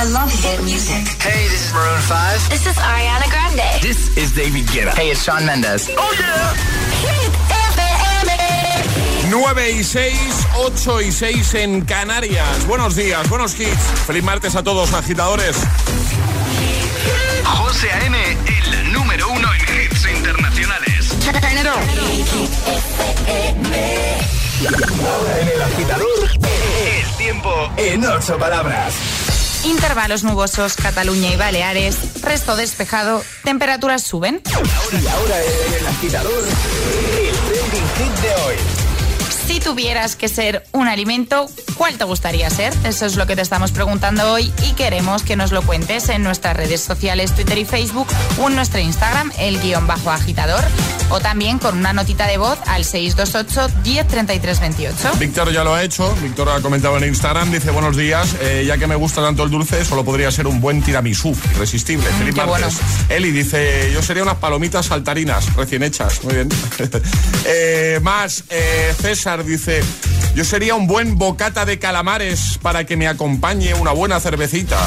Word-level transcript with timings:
I 0.00 0.04
love 0.04 0.32
hit 0.32 0.64
music. 0.64 1.04
Hey, 1.20 1.44
this 1.52 1.68
is 1.68 1.74
Maroon 1.74 2.00
5. 2.00 2.48
This 2.48 2.64
is 2.64 2.76
Ariana 2.76 3.28
Grande. 3.28 3.82
This 3.82 4.16
is 4.16 4.32
David 4.32 4.64
Guetta. 4.72 4.94
Hey, 4.96 5.10
it's 5.10 5.22
Shawn 5.22 5.44
Mendes. 5.44 5.90
Oh, 5.92 6.16
yeah. 6.16 6.54
Hit 7.04 7.28
FM. 7.68 9.28
9 9.28 9.70
y 9.72 9.84
6, 9.84 10.46
8 10.56 11.02
y 11.02 11.12
6 11.12 11.54
en 11.54 11.82
Canarias. 11.82 12.66
Buenos 12.66 12.96
días, 12.96 13.28
buenos 13.28 13.60
hits. 13.60 13.76
Feliz 14.06 14.24
martes 14.24 14.56
a 14.56 14.62
todos, 14.62 14.94
agitadores. 14.94 15.56
José 17.44 17.92
A.M., 17.92 18.16
el 18.72 18.92
número 18.94 19.28
uno 19.28 19.48
en 19.52 19.60
hits 19.84 20.06
internacionales. 20.16 21.12
Ahora 25.06 25.40
en 25.42 25.48
el 25.48 25.62
agitador, 25.62 26.30
El 26.40 27.16
tiempo 27.18 27.70
en 27.76 28.06
ocho 28.06 28.38
palabras. 28.38 29.39
Intervalos 29.64 30.24
nubosos, 30.24 30.74
Cataluña 30.74 31.32
y 31.32 31.36
Baleares. 31.36 32.22
Resto 32.22 32.56
despejado. 32.56 33.22
Temperaturas 33.44 34.02
suben. 34.02 34.40
Y 34.46 35.06
ahora 35.06 35.42
en 35.42 35.74
el 35.74 35.86
agitador, 35.86 36.44
el 36.44 37.36
trending 37.36 37.88
hit 37.96 38.22
de 38.22 38.34
hoy. 38.42 38.79
Si 39.50 39.58
tuvieras 39.58 40.14
que 40.14 40.28
ser 40.28 40.64
un 40.70 40.86
alimento, 40.86 41.48
¿cuál 41.76 41.98
te 41.98 42.04
gustaría 42.04 42.48
ser? 42.50 42.72
Eso 42.84 43.04
es 43.04 43.16
lo 43.16 43.26
que 43.26 43.34
te 43.34 43.42
estamos 43.42 43.72
preguntando 43.72 44.32
hoy 44.32 44.52
y 44.64 44.74
queremos 44.74 45.24
que 45.24 45.34
nos 45.34 45.50
lo 45.50 45.62
cuentes 45.62 46.08
en 46.08 46.22
nuestras 46.22 46.56
redes 46.56 46.80
sociales, 46.80 47.34
Twitter 47.34 47.58
y 47.58 47.64
Facebook 47.64 48.06
o 48.40 48.48
en 48.48 48.54
nuestro 48.54 48.78
Instagram, 48.78 49.32
el 49.40 49.60
guion 49.60 49.88
bajo 49.88 50.12
agitador, 50.12 50.62
o 51.08 51.18
también 51.18 51.58
con 51.58 51.76
una 51.76 51.92
notita 51.92 52.28
de 52.28 52.38
voz 52.38 52.60
al 52.66 52.84
628 52.84 53.74
103328. 53.82 55.18
Víctor 55.18 55.52
ya 55.52 55.64
lo 55.64 55.74
ha 55.74 55.82
hecho, 55.82 56.14
Víctor 56.22 56.48
ha 56.50 56.60
comentado 56.60 56.96
en 56.98 57.08
Instagram, 57.08 57.50
dice 57.50 57.72
buenos 57.72 57.96
días, 57.96 58.36
eh, 58.42 58.62
ya 58.64 58.78
que 58.78 58.86
me 58.86 58.94
gusta 58.94 59.20
tanto 59.20 59.42
el 59.42 59.50
dulce, 59.50 59.84
solo 59.84 60.04
podría 60.04 60.30
ser 60.30 60.46
un 60.46 60.60
buen 60.60 60.80
tiramisú, 60.80 61.36
irresistible. 61.56 62.08
Mm. 62.08 63.10
Eli 63.10 63.32
dice, 63.32 63.90
yo 63.92 64.00
sería 64.00 64.22
unas 64.22 64.36
palomitas 64.36 64.86
saltarinas, 64.86 65.52
recién 65.56 65.82
hechas, 65.82 66.22
muy 66.22 66.34
bien. 66.34 66.48
Eh, 67.52 67.98
más, 68.02 68.44
eh, 68.50 68.94
César 69.00 69.39
dice, 69.46 69.82
yo 70.34 70.44
sería 70.44 70.74
un 70.74 70.86
buen 70.86 71.18
bocata 71.18 71.64
de 71.64 71.78
calamares 71.78 72.58
para 72.62 72.84
que 72.84 72.96
me 72.96 73.08
acompañe 73.08 73.74
una 73.74 73.92
buena 73.92 74.20
cervecita. 74.20 74.78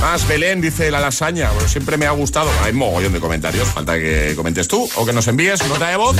Más, 0.00 0.26
Belén 0.28 0.60
dice 0.60 0.90
la 0.90 1.00
lasaña, 1.00 1.50
bueno, 1.52 1.68
siempre 1.68 1.96
me 1.96 2.06
ha 2.06 2.10
gustado. 2.10 2.50
Hay 2.62 2.72
mogollón 2.72 3.12
de 3.12 3.20
comentarios, 3.20 3.68
falta 3.68 3.94
que 3.94 4.34
comentes 4.36 4.68
tú 4.68 4.88
o 4.96 5.06
que 5.06 5.12
nos 5.12 5.26
envíes 5.28 5.66
nota 5.66 5.88
de 5.88 5.96
voz 5.96 6.16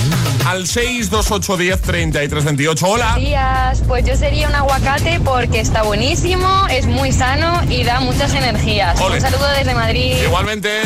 al 0.47 0.67
62810 0.67 1.83
3328. 1.83 2.87
Hola. 2.89 3.15
días, 3.17 3.83
pues 3.87 4.05
yo 4.05 4.17
sería 4.17 4.49
un 4.49 4.55
aguacate 4.55 5.21
porque 5.21 5.61
está 5.61 5.83
buenísimo, 5.83 6.67
es 6.71 6.87
muy 6.87 7.13
sano 7.13 7.63
y 7.69 7.85
da 7.85 8.01
muchas 8.01 8.33
energías. 8.35 8.99
Ole. 9.01 9.17
Un 9.17 9.21
saludo 9.21 9.49
desde 9.59 9.75
Madrid. 9.75 10.17
Igualmente. 10.25 10.83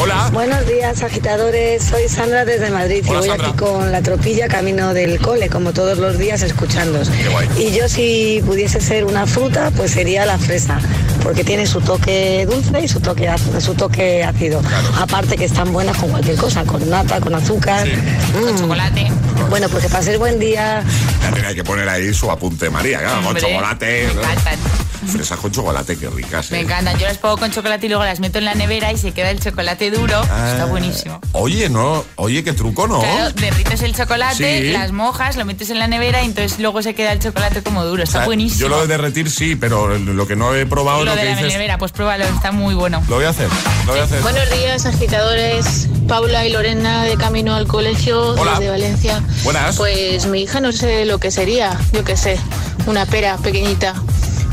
Hola. 0.00 0.28
Buenos 0.32 0.66
días, 0.66 1.02
agitadores. 1.02 1.82
Soy 1.84 2.08
Sandra 2.08 2.44
desde 2.44 2.70
Madrid 2.70 3.04
Hola, 3.08 3.14
y 3.16 3.20
voy 3.20 3.28
Sandra. 3.28 3.48
aquí 3.48 3.56
con 3.56 3.92
la 3.92 4.02
tropilla 4.02 4.48
camino 4.48 4.92
del 4.92 5.18
cole, 5.20 5.48
como 5.48 5.72
todos 5.72 5.98
los 5.98 6.18
días, 6.18 6.42
escuchándos. 6.42 7.08
Qué 7.08 7.28
guay. 7.28 7.48
Y 7.56 7.72
yo, 7.72 7.88
si 7.88 8.42
pudiese 8.44 8.80
ser 8.80 9.04
una 9.04 9.26
fruta, 9.26 9.70
pues 9.76 9.92
sería 9.92 10.26
la 10.26 10.38
fresa, 10.38 10.78
porque 11.22 11.42
tiene 11.44 11.66
su 11.66 11.80
toque 11.80 12.46
dulce 12.50 12.80
y 12.84 12.88
su 12.88 13.00
toque, 13.00 13.30
su 13.60 13.74
toque 13.74 14.24
ácido. 14.24 14.60
Aparte 15.00 15.36
que 15.36 15.44
están 15.46 15.72
buenas 15.72 15.96
con 15.96 16.10
cualquier 16.10 16.36
cosa, 16.36 16.64
con 16.64 16.88
nata, 16.90 17.20
con 17.20 17.34
azúcar. 17.34 17.86
Con 18.32 18.54
Mm. 18.54 18.58
chocolate. 18.58 19.12
Bueno, 19.48 19.68
pues 19.68 19.84
que 19.84 19.88
paséis 19.90 20.18
buen 20.18 20.38
día. 20.38 20.82
Ya 21.22 21.30
tenía 21.32 21.54
que 21.54 21.64
poner 21.64 21.88
ahí 21.88 22.12
su 22.12 22.30
apunte 22.30 22.68
María, 22.68 22.98
claro, 23.00 23.22
con 23.22 23.36
chocolate. 23.36 24.08
Me 24.08 24.14
¿no? 24.14 24.83
Fresas 25.06 25.38
con 25.38 25.50
chocolate, 25.52 25.96
qué 25.96 26.08
ricas. 26.10 26.50
Me 26.50 26.58
¿eh? 26.58 26.60
encantan. 26.62 26.98
Yo 26.98 27.06
las 27.06 27.18
pongo 27.18 27.36
con 27.36 27.50
chocolate 27.50 27.86
y 27.86 27.88
luego 27.88 28.04
las 28.04 28.20
meto 28.20 28.38
en 28.38 28.44
la 28.44 28.54
nevera 28.54 28.92
y 28.92 28.98
se 28.98 29.12
queda 29.12 29.30
el 29.30 29.40
chocolate 29.40 29.90
duro. 29.90 30.22
Está 30.22 30.62
Ah, 30.62 30.66
buenísimo. 30.66 31.20
Oye, 31.32 31.68
no, 31.68 32.04
oye, 32.16 32.42
qué 32.44 32.52
truco, 32.52 32.86
¿no? 32.86 33.00
Claro, 33.00 33.30
derrites 33.32 33.82
el 33.82 33.94
chocolate, 33.94 34.60
Sí. 34.62 34.72
las 34.72 34.92
mojas, 34.92 35.36
lo 35.36 35.44
metes 35.44 35.70
en 35.70 35.78
la 35.78 35.86
nevera 35.88 36.22
y 36.22 36.26
entonces 36.26 36.58
luego 36.58 36.82
se 36.82 36.94
queda 36.94 37.12
el 37.12 37.18
chocolate 37.20 37.62
como 37.62 37.84
duro. 37.84 38.02
O 38.02 38.04
Está 38.04 38.18
sea, 38.20 38.26
buenísimo. 38.26 38.60
Yo 38.60 38.68
lo 38.68 38.80
de 38.80 38.86
derretir 38.86 39.30
sí, 39.30 39.56
pero 39.56 39.96
lo 39.98 40.26
que 40.26 40.36
no 40.36 40.54
he 40.54 40.66
probado 40.66 41.00
es 41.00 41.04
Lo 41.06 41.10
lo 41.12 41.16
de 41.16 41.22
que 41.22 41.28
la 41.30 41.36
dices. 41.36 41.52
nevera, 41.52 41.78
pues 41.78 41.92
pruébalo, 41.92 42.24
está 42.24 42.52
muy 42.52 42.74
bueno. 42.74 43.02
Lo 43.08 43.16
voy 43.16 43.24
a 43.24 43.30
hacer, 43.30 43.48
lo 43.86 43.92
voy 43.92 44.00
a 44.00 44.04
hacer. 44.04 44.20
Buenos 44.22 44.50
días, 44.50 44.86
agitadores. 44.86 45.88
Paula 46.08 46.44
y 46.46 46.52
Lorena 46.52 47.04
de 47.04 47.16
camino 47.16 47.54
al 47.54 47.66
colegio 47.66 48.34
Hola. 48.34 48.52
desde 48.58 48.70
Valencia. 48.70 49.22
Buenas. 49.42 49.76
Pues 49.76 50.26
mi 50.26 50.42
hija 50.42 50.60
no 50.60 50.70
sé 50.72 51.04
lo 51.06 51.18
que 51.18 51.30
sería, 51.30 51.78
yo 51.92 52.04
qué 52.04 52.16
sé, 52.16 52.38
una 52.86 53.06
pera 53.06 53.36
pequeñita. 53.38 53.94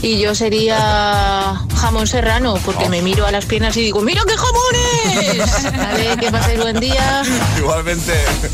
Y 0.03 0.19
yo 0.19 0.34
sería 0.34 1.62
jamón 1.75 2.07
serrano, 2.07 2.56
porque 2.66 2.85
Oh. 2.85 2.89
me 2.89 3.03
miro 3.03 3.25
a 3.28 3.31
las 3.31 3.45
piernas 3.45 3.78
y 3.78 3.81
digo, 3.81 4.01
¡mira 4.01 4.23
qué 4.28 4.35
jamones! 4.35 5.63
Vale, 5.78 6.17
que 6.19 6.31
paséis 6.31 6.59
buen 6.59 6.79
día. 6.79 7.22
Igualmente. 7.57 8.13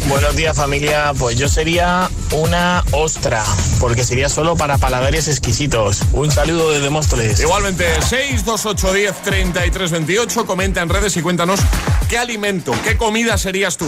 Buenos 0.09 0.35
días 0.35 0.57
familia, 0.57 1.13
pues 1.17 1.37
yo 1.37 1.47
sería 1.47 2.09
una 2.31 2.83
ostra, 2.91 3.45
porque 3.79 4.03
sería 4.03 4.27
solo 4.27 4.57
para 4.57 4.77
paladares 4.77 5.29
exquisitos. 5.29 6.01
Un 6.11 6.31
saludo 6.31 6.71
desde 6.71 6.89
Móstoles. 6.89 7.39
Igualmente, 7.39 7.85
62810 8.01 9.21
3328. 9.23 10.45
Comenta 10.45 10.81
en 10.81 10.89
redes 10.89 11.15
y 11.15 11.21
cuéntanos 11.21 11.61
qué 12.09 12.17
alimento, 12.17 12.73
qué 12.83 12.97
comida 12.97 13.37
serías 13.37 13.77
tú. 13.77 13.87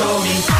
told 0.00 0.24
me. 0.24 0.59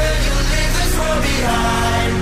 behind, 1.19 2.20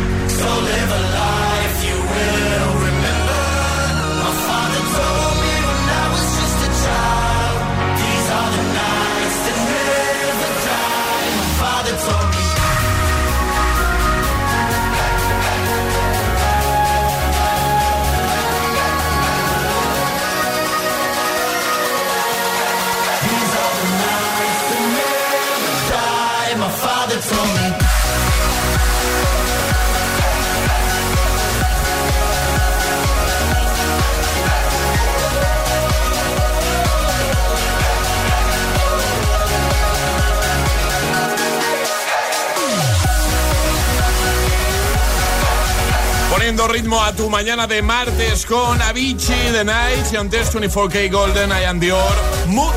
tu 47.19 47.29
mañana 47.29 47.67
de 47.67 47.81
martes 47.81 48.45
con 48.45 48.81
Avicii, 48.81 49.51
The 49.51 49.65
Night 49.65 50.05
y 50.13 50.15
antes 50.15 50.55
24K 50.55 51.11
Golden, 51.11 51.49
I 51.49 51.65
Am 51.65 51.77
Dior, 51.77 52.15
Mood, 52.47 52.71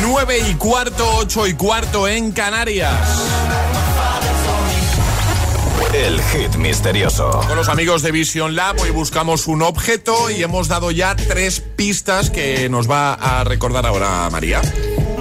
9 0.00 0.38
y 0.50 0.54
cuarto, 0.54 1.06
8 1.16 1.48
y 1.48 1.52
cuarto 1.52 2.08
en 2.08 2.32
Canarias. 2.32 2.98
El 5.92 6.18
hit 6.22 6.54
misterioso. 6.56 7.30
Con 7.46 7.56
los 7.56 7.68
amigos 7.68 8.00
de 8.00 8.10
Vision 8.10 8.56
Lab 8.56 8.80
hoy 8.80 8.90
buscamos 8.90 9.46
un 9.48 9.60
objeto 9.60 10.30
y 10.30 10.42
hemos 10.42 10.68
dado 10.68 10.90
ya 10.90 11.14
tres 11.14 11.60
pistas 11.60 12.30
que 12.30 12.70
nos 12.70 12.90
va 12.90 13.12
a 13.12 13.44
recordar 13.44 13.84
ahora 13.84 14.30
María. 14.32 14.62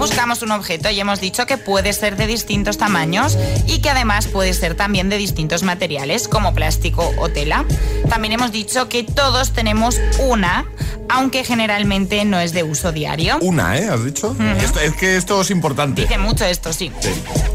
Buscamos 0.03 0.41
un 0.41 0.51
objeto 0.51 0.89
y 0.89 0.99
hemos 0.99 1.21
dicho 1.21 1.45
que 1.45 1.57
puede 1.57 1.93
ser 1.93 2.17
de 2.17 2.27
distintos 2.27 2.77
tamaños 2.77 3.37
y 3.67 3.79
que 3.79 3.89
además 3.89 4.27
puede 4.27 4.53
ser 4.53 4.75
también 4.75 5.07
de 5.07 5.15
distintos 5.17 5.63
materiales 5.63 6.27
como 6.27 6.53
plástico 6.53 7.09
o 7.19 7.29
tela. 7.29 7.63
También 8.09 8.33
hemos 8.33 8.51
dicho 8.51 8.89
que 8.89 9.03
todos 9.05 9.53
tenemos 9.53 10.01
una, 10.19 10.65
aunque 11.07 11.45
generalmente 11.45 12.25
no 12.25 12.41
es 12.41 12.51
de 12.51 12.63
uso 12.63 12.91
diario. 12.91 13.37
Una, 13.39 13.77
¿eh? 13.77 13.87
¿Has 13.87 14.03
dicho? 14.03 14.35
Esto- 14.61 14.81
es 14.81 14.93
que 14.95 15.15
esto 15.15 15.39
es 15.39 15.49
importante. 15.51 16.01
Dice 16.01 16.17
mucho 16.17 16.43
esto, 16.43 16.73
sí. 16.73 16.91
Sí. 16.99 17.09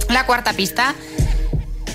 La 0.08 0.24
cuarta 0.24 0.54
pista. 0.54 0.94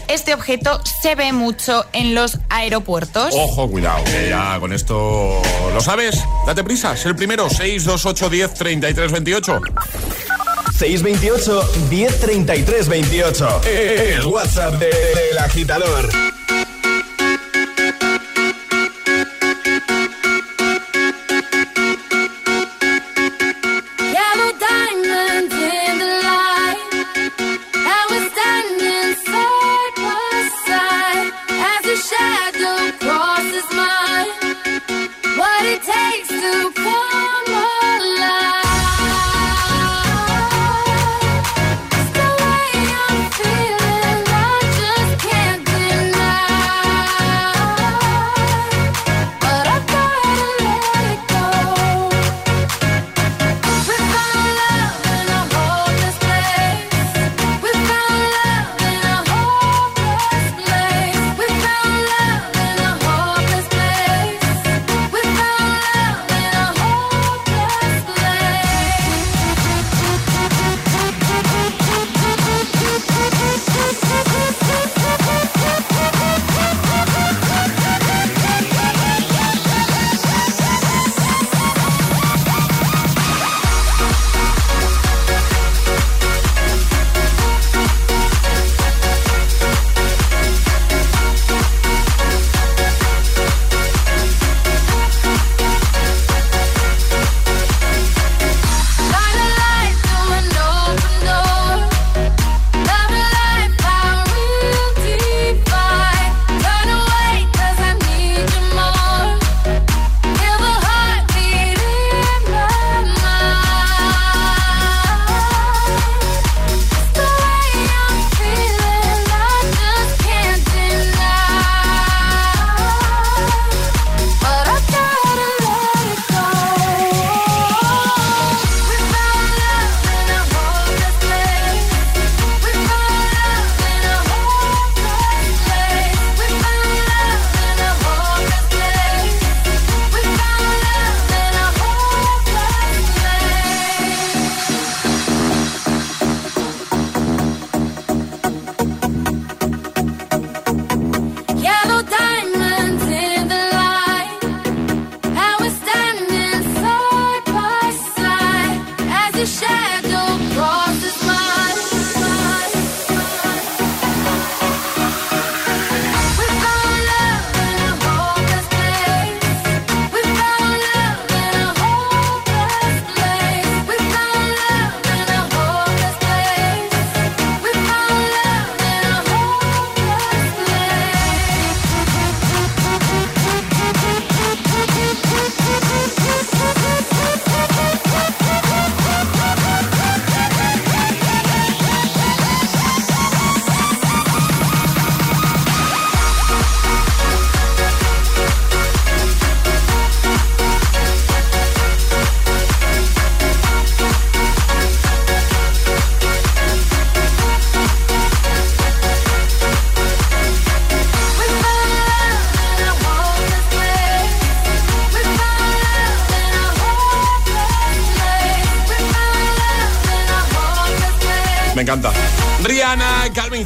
Este 0.07 0.35
objeto 0.35 0.81
se 1.01 1.15
ve 1.15 1.31
mucho 1.33 1.85
en 1.93 2.13
los 2.13 2.37
aeropuertos. 2.49 3.33
Ojo, 3.35 3.67
cuidado, 3.71 4.03
que 4.03 4.29
ya 4.29 4.59
con 4.59 4.71
esto 4.71 5.41
lo 5.73 5.81
sabes. 5.81 6.21
Date 6.45 6.63
prisa, 6.63 6.93
es 6.93 7.05
el 7.07 7.15
primero. 7.15 7.49
628 7.49 8.29
10 8.29 8.53
33 8.53 9.11
28. 9.11 9.61
628 10.71 11.63
1033 11.89 12.87
28. 12.87 13.61
El 13.65 14.25
WhatsApp 14.25 14.73
de- 14.79 14.85
del 14.87 15.37
agitador. 15.39 16.09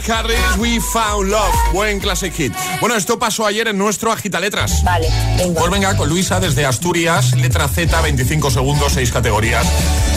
Harris, 0.09 0.57
We 0.57 0.79
Found 0.79 1.29
Love. 1.29 1.53
Buen 1.73 1.99
classic 1.99 2.33
hit. 2.33 2.53
Bueno, 2.79 2.95
esto 2.95 3.19
pasó 3.19 3.45
ayer 3.45 3.67
en 3.67 3.77
nuestro 3.77 4.11
Agita 4.11 4.39
Letras. 4.39 4.83
Vale, 4.83 5.09
venga. 5.37 5.59
Pues 5.59 5.71
venga, 5.71 5.97
con 5.97 6.07
Luisa 6.09 6.39
desde 6.39 6.65
Asturias, 6.65 7.33
letra 7.35 7.67
Z, 7.67 7.99
25 8.01 8.51
segundos, 8.51 8.93
6 8.93 9.11
categorías. 9.11 9.65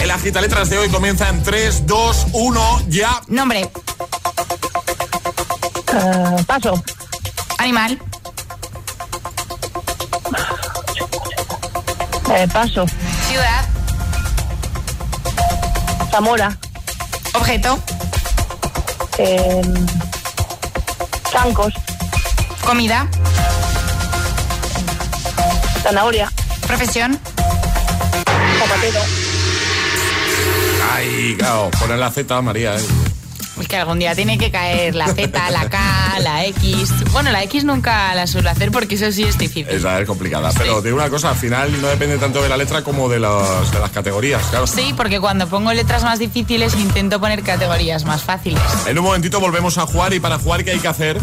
El 0.01 0.11
Agita 0.11 0.41
Letras 0.41 0.71
de 0.71 0.79
hoy 0.79 0.89
comienza 0.89 1.29
en 1.29 1.43
3, 1.43 1.87
2, 1.87 2.27
1, 2.33 2.83
ya. 2.89 3.21
Nombre. 3.29 3.71
Ah, 5.93 6.37
paso. 6.47 6.83
Animal. 7.59 8.01
Eh, 12.33 12.49
paso. 12.53 12.87
Ciudad. 13.29 13.69
Zamora. 16.11 16.57
Objeto. 17.35 17.79
Eh, 19.23 19.61
Chancos. 21.31 21.75
Comida. 22.65 23.07
Zanahoria. 25.83 26.33
Profesión. 26.67 27.19
Zapatero. 28.59 29.01
Ay, 30.95 31.35
claro, 31.39 31.71
poner 31.79 31.99
la 31.99 32.11
Z, 32.11 32.41
María. 32.41 32.75
eh. 32.77 33.10
Que 33.71 33.77
algún 33.77 34.01
día 34.01 34.17
tiene 34.17 34.37
que 34.37 34.51
caer 34.51 34.97
la 34.97 35.07
Z, 35.07 35.51
la 35.53 35.71
K, 35.71 35.79
la 36.21 36.45
X. 36.47 36.91
Bueno, 37.13 37.31
la 37.31 37.45
X 37.45 37.63
nunca 37.65 38.13
la 38.17 38.27
suelo 38.27 38.51
hacer 38.51 38.73
porque 38.73 38.97
eso 38.97 39.13
sí 39.13 39.23
es 39.23 39.39
difícil. 39.39 39.69
Esa 39.69 40.01
es 40.01 40.07
complicada. 40.09 40.51
Pero 40.59 40.83
digo 40.83 40.97
una 40.97 41.09
cosa, 41.09 41.31
al 41.31 41.37
final 41.37 41.81
no 41.81 41.87
depende 41.87 42.19
tanto 42.19 42.43
de 42.43 42.49
la 42.49 42.57
letra 42.57 42.83
como 42.83 43.09
de, 43.09 43.21
los- 43.21 43.71
de 43.71 43.79
las 43.79 43.91
categorías, 43.91 44.43
claro. 44.51 44.67
Sí, 44.67 44.93
porque 44.97 45.21
cuando 45.21 45.47
pongo 45.49 45.73
letras 45.73 46.03
más 46.03 46.19
difíciles 46.19 46.75
intento 46.75 47.21
poner 47.21 47.43
categorías 47.45 48.05
más 48.05 48.23
fáciles. 48.23 48.61
En 48.87 48.99
un 48.99 49.05
momentito 49.05 49.39
volvemos 49.39 49.79
a 49.79 49.87
jugar 49.87 50.13
y 50.15 50.19
para 50.21 50.39
jugar, 50.41 50.65
¿qué 50.65 50.73
hay 50.73 50.81
que 50.81 50.89
hacer? 50.89 51.19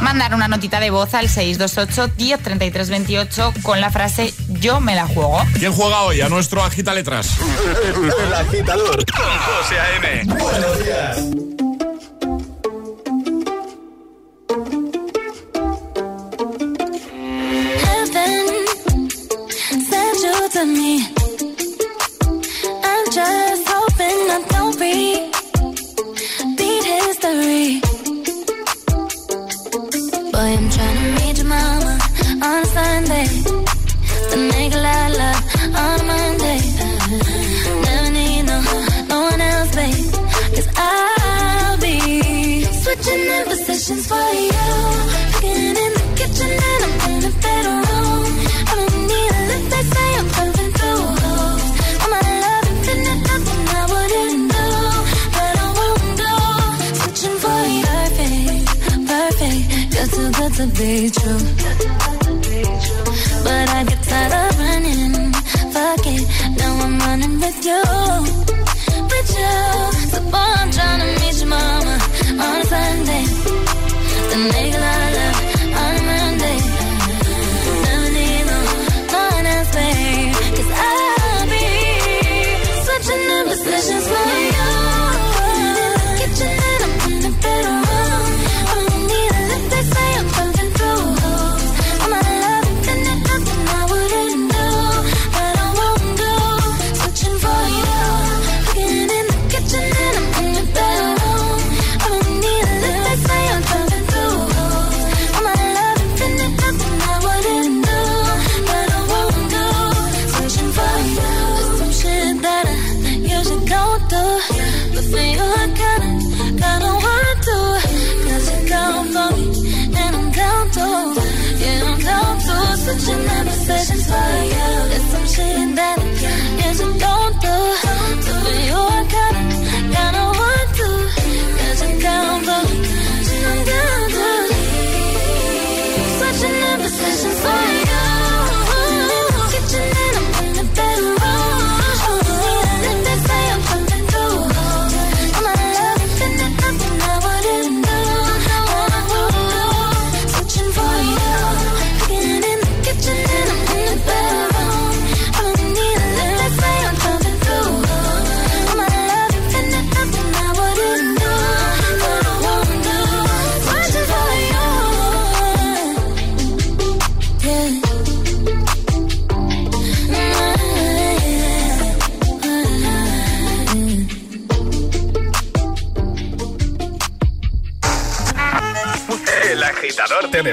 Mandar 0.00 0.34
una 0.34 0.48
notita 0.48 0.80
de 0.80 0.90
voz 0.90 1.14
al 1.14 1.28
628 1.28 2.14
10 2.16 2.40
33 2.42 2.90
28 2.90 3.54
con 3.62 3.80
la 3.80 3.90
frase 3.90 4.34
Yo 4.60 4.80
me 4.80 4.94
la 4.96 5.06
juego. 5.06 5.40
¿Quién 5.58 5.72
juega 5.72 6.02
hoy 6.02 6.20
a 6.20 6.28
nuestro 6.28 6.62
Agita 6.64 6.92
Letras? 6.92 7.30
El 8.26 8.34
agitador 8.34 9.04
con 9.06 9.24
José 9.24 9.78
A.M. 9.78 10.24
Buenos 10.34 10.84
días. 10.84 11.45
To 20.56 20.64
me. 20.64 21.15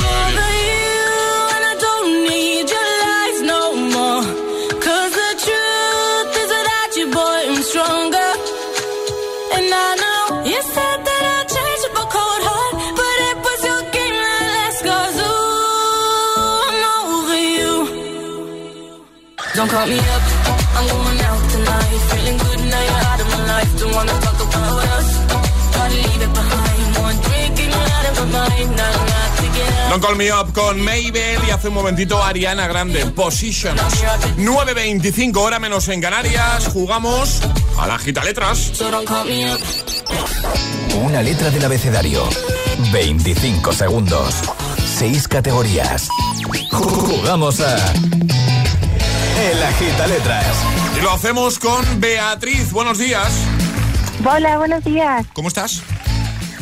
over 0.00 0.50
you 0.68 1.00
and 1.54 1.64
I 1.72 1.74
don't 1.86 2.10
need 2.28 2.64
your 2.74 2.90
lies 3.04 3.38
no 3.52 3.60
the 5.20 5.30
truth 5.44 6.32
is 6.42 6.50
you, 6.96 7.06
boy, 7.10 7.38
I'm 7.50 7.62
stronger. 7.62 8.30
And 9.56 9.66
I 9.86 9.88
know 10.02 10.22
you 10.50 10.60
said 10.74 10.98
that 11.08 11.22
up 11.88 11.96
a 12.02 12.04
cold 12.14 12.42
heart, 12.48 12.74
but 12.98 13.16
it 13.28 13.36
was 13.46 13.60
your 13.70 13.82
game 13.96 14.18
that 14.26 14.44
I'm 14.58 14.72
over 16.94 17.40
you. 17.56 17.74
Don't 19.56 19.70
call 19.74 19.86
me 19.86 19.98
up. 19.98 20.22
I'm 20.76 20.86
going 20.92 21.20
out 21.28 21.42
tonight, 21.54 22.00
feeling 22.10 22.38
good 22.38 22.60
now 22.70 23.09
life. 23.60 23.80
Don't 23.80 23.94
wanna 23.94 24.12
talk 24.20 24.40
about 24.40 24.84
us. 24.96 25.08
To 25.72 25.82
leave 25.88 26.22
it 26.22 26.32
behind. 26.32 26.96
One 26.98 27.16
drink 27.26 27.60
and 27.60 27.70
you're 27.72 27.90
out 27.96 28.06
of 28.10 28.16
my 28.18 28.48
mind. 28.48 28.70
Not 28.76 28.94
enough 28.94 29.36
to 29.40 29.46
get 29.56 29.68
up. 29.68 29.90
Don't 29.90 30.02
Call 30.02 30.14
Me 30.16 30.30
Up 30.30 30.52
con 30.52 30.80
Mabel 30.80 31.40
y 31.46 31.50
hace 31.50 31.68
un 31.68 31.74
momentito 31.74 32.22
Ariana 32.22 32.66
Grande, 32.66 33.06
Positions. 33.06 33.80
9.25 34.36 35.36
hora 35.36 35.58
menos 35.58 35.88
en 35.88 36.00
Canarias, 36.00 36.68
jugamos 36.72 37.40
a 37.78 37.86
la 37.86 37.98
gita 37.98 38.24
letras. 38.24 38.58
So 38.58 38.90
don't 38.90 39.06
call 39.06 39.24
me 39.24 39.52
up. 39.52 39.60
Una 41.02 41.22
letra 41.22 41.50
del 41.50 41.64
abecedario. 41.64 42.28
25 42.92 43.72
segundos. 43.72 44.34
6 44.98 45.28
categorías. 45.28 46.08
Jugamos 46.70 47.60
a. 47.60 47.76
El 49.40 49.62
Agita 49.62 50.06
Letras. 50.06 50.56
Y 50.98 51.00
lo 51.00 51.12
hacemos 51.12 51.58
con 51.58 51.98
Beatriz. 51.98 52.72
Buenos 52.72 52.98
días. 52.98 53.32
Hola, 54.24 54.58
buenos 54.58 54.84
días. 54.84 55.26
¿Cómo 55.32 55.48
estás? 55.48 55.82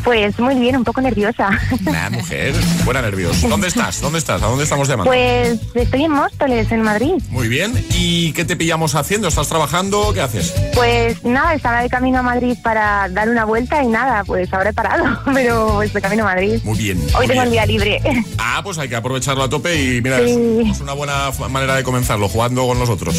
Pues 0.04 0.38
muy 0.38 0.54
bien, 0.54 0.76
un 0.76 0.84
poco 0.84 1.00
nerviosa. 1.00 1.50
Nah, 1.84 2.10
mujer. 2.10 2.54
Buena 2.84 3.02
nervios. 3.02 3.42
¿Dónde 3.48 3.68
estás? 3.68 4.00
¿Dónde 4.00 4.18
estás? 4.18 4.42
¿A 4.42 4.46
dónde 4.46 4.64
estamos 4.64 4.88
llamando? 4.88 5.10
Pues 5.10 5.58
estoy 5.74 6.04
en 6.04 6.12
Móstoles, 6.12 6.70
en 6.72 6.82
Madrid. 6.82 7.12
Muy 7.30 7.48
bien. 7.48 7.72
¿Y 7.90 8.32
qué 8.32 8.44
te 8.44 8.56
pillamos 8.56 8.94
haciendo? 8.94 9.28
¿Estás 9.28 9.48
trabajando? 9.48 10.12
¿Qué 10.14 10.20
haces? 10.22 10.54
Pues 10.74 11.22
nada, 11.24 11.54
estaba 11.54 11.82
de 11.82 11.88
camino 11.88 12.18
a 12.18 12.22
Madrid 12.22 12.56
para 12.62 13.08
dar 13.10 13.28
una 13.28 13.44
vuelta 13.44 13.82
y 13.82 13.88
nada, 13.88 14.24
pues 14.24 14.52
ahora 14.52 14.70
he 14.70 14.72
parado, 14.72 15.18
pero 15.34 15.72
pues 15.74 15.92
de 15.92 16.00
camino 16.00 16.22
a 16.22 16.34
Madrid. 16.34 16.60
Muy 16.64 16.78
bien. 16.78 16.98
Hoy 17.14 17.26
muy 17.26 17.26
tengo 17.26 17.42
el 17.42 17.50
bien. 17.50 17.66
día 17.66 17.66
libre. 17.66 18.00
Ah, 18.40 18.60
pues 18.62 18.78
hay 18.78 18.88
que 18.88 18.96
aprovecharlo 18.96 19.44
a 19.44 19.48
tope 19.48 19.74
y 19.80 20.00
mira, 20.00 20.18
Sí. 20.18 20.62
es, 20.68 20.80
una 20.80 20.92
buena 20.92 21.30
manera 21.48 21.76
de 21.76 21.84
comenzarlo, 21.84 22.28
jugando 22.28 22.66
con 22.66 22.78
nosotros. 22.78 23.14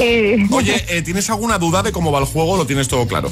¿eh? 0.00 0.46
Oye, 0.50 0.84
eh, 0.88 1.00
¿tienes 1.02 1.30
alguna 1.30 1.56
duda 1.58 1.82
de 1.82 1.90
cómo 1.92 2.12
va 2.12 2.18
el 2.18 2.26
juego? 2.26 2.56
¿Lo 2.58 2.66
tienes 2.66 2.86
todo 2.88 3.06
claro? 3.06 3.30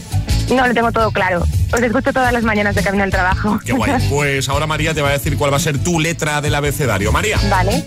No, 0.50 0.66
lo 0.66 0.74
tengo 0.74 0.92
todo 0.92 1.10
claro. 1.10 1.42
Os 1.72 1.80
escucho 1.80 2.12
todas 2.12 2.32
las 2.32 2.42
mañanas 2.42 2.74
de 2.74 2.82
camino 2.82 3.04
al 3.04 3.10
trabajo. 3.10 3.58
Qué 3.64 3.72
guay. 3.72 3.92
Pues 4.10 4.48
ahora 4.48 4.66
María 4.66 4.92
te 4.94 5.02
va 5.02 5.08
a 5.10 5.12
decir 5.12 5.36
cuál 5.36 5.52
va 5.52 5.56
a 5.56 5.60
ser 5.60 5.78
tu 5.78 6.00
letra 6.00 6.40
del 6.40 6.54
abecedario. 6.54 7.12
María, 7.12 7.38
Vale, 7.48 7.84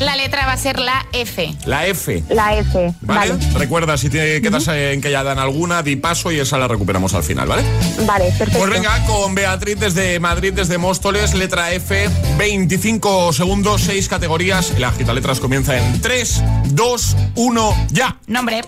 La 0.00 0.14
letra 0.16 0.46
va 0.46 0.52
a 0.52 0.56
ser 0.56 0.78
la 0.78 1.04
F. 1.12 1.54
la 1.66 1.86
F. 1.86 2.22
la 2.28 2.56
F. 2.56 2.94
¿Vale? 3.00 3.32
Vale, 3.32 3.58
Recuerda, 3.58 3.96
si 3.96 4.08
te 4.08 4.40
quedas 4.40 4.68
eh, 4.68 4.92
encallada 4.92 5.32
en 5.32 5.38
alguna, 5.38 5.82
di 5.82 5.96
paso 5.96 6.30
y 6.32 6.38
esa 6.38 6.58
la 6.58 6.68
recuperamos 6.68 7.14
al 7.14 7.22
final, 7.24 7.48
¿vale? 7.48 7.62
vale, 8.06 8.26
perfecto. 8.38 8.58
Pues 8.58 8.70
venga, 8.70 9.04
con 9.06 9.34
Beatriz 9.34 9.78
desde 9.80 10.18
Madrid, 10.20 10.52
desde 10.52 10.78
Móstoles, 10.78 11.34
letra 11.34 11.72
F, 11.72 12.08
25 12.38 13.32
segundos, 13.32 13.82
6 13.82 14.08
categorías. 14.08 14.78
La 14.78 14.88
agita 14.88 15.12
letras 15.12 15.40
comienza 15.40 15.76
en 15.76 16.00
3, 16.00 16.42
2, 16.66 17.16
1, 17.36 17.86
ya. 17.90 18.16
Nombre, 18.26 18.62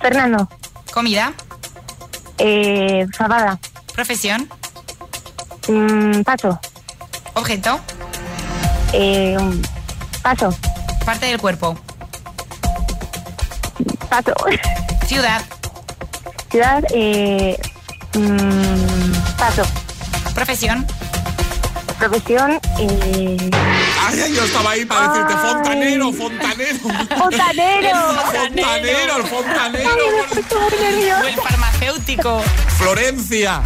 Fernando, 0.00 0.48
comida, 0.92 1.32
eh, 2.40 3.06
Fabada, 3.16 3.58
profesión, 3.94 4.48
mm, 5.68 6.22
Paso, 6.22 6.58
objeto, 7.34 7.78
eh, 8.92 9.36
Paso, 10.22 10.54
parte 11.04 11.26
del 11.26 11.38
cuerpo, 11.38 11.76
Paso, 14.08 14.34
ciudad, 15.06 15.42
Ciudad, 16.50 16.82
eh, 16.92 17.56
mm, 18.14 19.38
Paso, 19.38 19.62
profesión, 20.34 20.86
Profesión, 21.98 22.58
eh, 22.78 23.50
Ay, 24.02 24.20
ay, 24.20 24.34
yo 24.34 24.44
estaba 24.44 24.70
ahí 24.72 24.84
para 24.84 25.08
decirte 25.08 25.34
Ay. 25.34 25.52
fontanero, 25.52 26.12
fontanero. 26.12 26.78
Fontanero. 27.18 27.96
fontanero, 28.24 29.16
el 29.16 29.22
fontanero. 29.24 29.90
o 31.22 31.26
el 31.26 31.34
farmacéutico, 31.34 32.42
Florencia. 32.78 33.62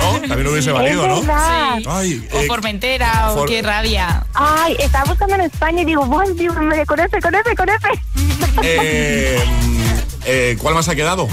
¿No? 0.00 0.12
También 0.20 0.44
lo 0.44 0.52
hubiese 0.52 0.72
valido, 0.72 1.06
¿no? 1.08 1.20
verdad. 1.20 1.78
Ay, 1.88 2.28
o 2.32 2.38
eh, 2.38 2.46
Formentera, 2.46 3.30
o 3.32 3.38
For- 3.38 3.48
qué 3.48 3.62
rabia. 3.62 4.24
Ay, 4.34 4.76
estaba 4.78 5.04
buscando 5.06 5.34
en 5.36 5.40
España 5.42 5.82
y 5.82 5.84
digo, 5.86 6.20
¡Ay, 6.20 6.34
Dios, 6.34 6.54
me 6.56 6.84
conoce, 6.86 7.20
conoce, 7.20 7.56
conoce! 7.56 7.88
eh, 8.62 9.42
eh, 10.26 10.56
¿Cuál 10.60 10.74
más 10.74 10.88
ha 10.88 10.94
quedado? 10.94 11.28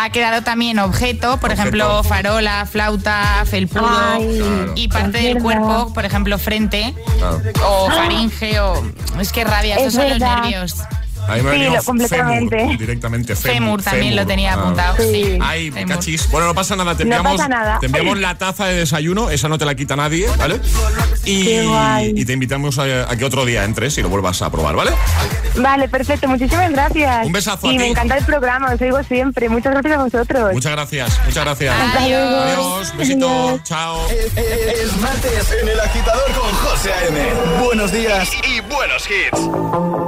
Ha 0.00 0.10
quedado 0.10 0.42
también 0.42 0.78
objeto, 0.78 1.38
por 1.38 1.50
Objeto. 1.50 1.52
ejemplo, 1.62 2.02
farola, 2.04 2.66
flauta, 2.66 3.44
felpudo. 3.46 3.88
Ay, 3.88 4.38
Claro. 4.38 4.72
Y 4.76 4.88
parte 4.88 5.18
del 5.18 5.38
cuerpo, 5.42 5.92
por 5.92 6.04
ejemplo, 6.04 6.38
frente 6.38 6.94
Claro. 7.18 7.40
o 7.66 7.90
faringe 7.90 8.60
o... 8.60 8.80
Es 9.20 9.32
que 9.32 9.42
rabia, 9.42 9.74
Es 9.74 9.80
esos 9.82 9.94
son 9.94 10.08
los 10.10 10.18
nervios. 10.20 10.74
A 11.28 11.34
mí 11.36 11.42
me 11.42 11.50
ha 11.50 11.54
Sí, 11.70 11.76
lo- 11.76 11.82
completamente. 11.84 12.56
fémur, 12.58 12.78
directamente. 12.78 13.36
Fémur 13.36 13.82
también 13.82 14.16
lo 14.16 14.26
tenía 14.26 14.54
Ah. 14.54 14.60
apuntado. 14.60 14.96
Sí. 14.98 15.38
Ay, 15.40 15.70
Fémur. 15.70 15.94
cachis. 15.96 16.30
Bueno, 16.30 16.46
no 16.48 16.54
pasa 16.54 16.74
nada. 16.76 16.94
Te 16.96 17.04
No 17.04 17.16
enviamos, 17.16 17.36
pasa 17.38 17.48
nada. 17.48 17.78
te 17.80 17.86
enviamos 17.86 18.18
la 18.18 18.36
taza 18.36 18.66
de 18.66 18.74
desayuno. 18.74 19.30
Esa 19.30 19.48
no 19.48 19.58
te 19.58 19.64
la 19.64 19.74
quita 19.74 19.94
nadie, 19.96 20.26
¿vale? 20.38 20.60
Y, 21.24 21.44
Qué 21.44 21.66
guay. 21.66 22.12
y 22.16 22.24
te 22.24 22.32
invitamos 22.32 22.78
a, 22.78 23.10
a 23.10 23.16
que 23.16 23.24
otro 23.24 23.44
día 23.44 23.64
entres 23.64 23.96
y 23.98 24.02
lo 24.02 24.08
vuelvas 24.08 24.40
a 24.42 24.50
probar, 24.50 24.74
¿vale? 24.76 24.92
Vale, 25.56 25.88
perfecto, 25.88 26.28
muchísimas 26.28 26.70
gracias. 26.72 27.26
Un 27.26 27.32
besazo 27.32 27.68
a 27.68 27.72
Y 27.72 27.76
ti. 27.76 27.78
me 27.78 27.88
encanta 27.88 28.16
el 28.16 28.24
programa, 28.24 28.72
os 28.72 28.80
oigo 28.80 29.02
siempre. 29.02 29.48
Muchas 29.48 29.72
gracias 29.72 29.98
a 29.98 30.02
vosotros. 30.04 30.52
Muchas 30.54 30.72
gracias, 30.72 31.20
muchas 31.26 31.44
gracias. 31.44 31.74
Adiós. 31.98 32.44
Adiós, 32.44 32.96
besito, 32.96 33.28
Adiós. 33.28 33.62
chao. 33.64 33.98
Es 34.10 34.96
martes 35.00 35.52
en 35.62 35.68
el 35.68 35.80
agitador 35.80 36.24
con 36.32 36.50
José 36.52 36.92
A.M. 36.92 37.18
Buenos 37.64 37.92
días. 37.92 38.30
Y 38.44 38.60
buenos 38.62 39.04
hits. 39.10 40.07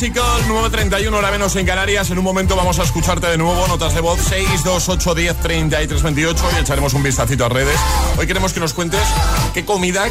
Lipa, 0.00 0.22
Physical, 0.22 0.42
9.31 0.48 1.12
hora 1.12 1.30
menos 1.30 1.56
en 1.56 1.66
Canarias. 1.66 2.10
En 2.10 2.18
un 2.18 2.24
momento 2.24 2.56
vamos 2.56 2.78
a 2.78 2.82
escucharte 2.84 3.26
de 3.26 3.38
nuevo. 3.38 3.66
Notas 3.68 3.94
de 3.94 4.00
voz 4.00 4.20
628 4.20 5.14
10 5.14 5.36
33 5.36 6.02
28 6.02 6.44
y 6.56 6.60
echaremos 6.60 6.94
un 6.94 7.02
vistacito 7.02 7.44
a 7.44 7.48
redes. 7.48 7.78
Hoy 8.16 8.26
queremos 8.26 8.52
que 8.52 8.60
nos 8.60 8.74
cuentes 8.74 9.00
qué 9.54 9.64
comida, 9.64 10.04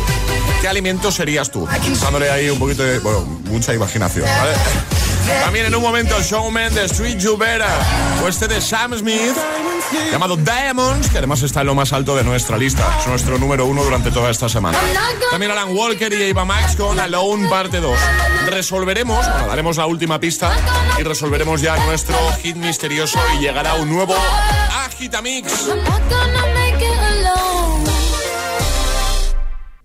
qué 0.62 0.68
alimento 0.68 1.12
serías 1.12 1.52
tú. 1.52 1.68
Dándole 2.02 2.30
ahí 2.30 2.50
un 2.50 2.60
poquito 2.60 2.84
de, 2.84 3.00
bueno, 3.00 3.22
mucha 3.46 3.74
imaginación, 3.74 4.26
¿vale? 4.26 4.54
También 5.44 5.66
en 5.66 5.76
un 5.76 5.82
momento, 5.82 6.22
Showman 6.22 6.74
de 6.74 6.86
Street 6.86 7.18
Better. 7.38 7.64
O 8.24 8.28
este 8.28 8.48
de 8.48 8.62
Sam 8.62 8.98
Smith, 8.98 9.36
llamado 10.12 10.38
Diamonds, 10.38 11.10
que 11.10 11.18
además 11.18 11.42
está 11.44 11.62
en 11.62 11.68
lo 11.68 11.76
más 11.76 11.94
alto 11.94 12.16
de 12.16 12.24
nuestra 12.24 12.58
lista. 12.58 12.86
Es 13.00 13.08
nuestro 13.08 13.38
número 13.38 13.66
uno 13.66 13.84
durante 13.84 14.12
toda 14.12 14.30
esta 14.30 14.50
semana. 14.50 14.78
También 15.32 15.52
Alan 15.52 15.76
Walker 15.76 16.12
y 16.12 16.24
Eva 16.24 16.46
Max 16.46 16.76
con 16.76 17.00
Alone 17.00 17.50
Parte 17.50 17.80
2. 17.80 17.98
Resolveremos, 18.48 19.30
bueno, 19.30 19.48
daremos 19.48 19.78
la 19.78 19.86
última 19.86 20.20
pista 20.20 20.52
y 21.00 21.04
resolveremos 21.04 21.62
ya 21.62 21.78
nuestro 21.86 22.16
hit 22.42 22.56
misterioso 22.56 23.20
y 23.36 23.42
llegará 23.42 23.76
un 23.76 23.90
nuevo 23.90 24.16
Agitamix. 24.86 25.68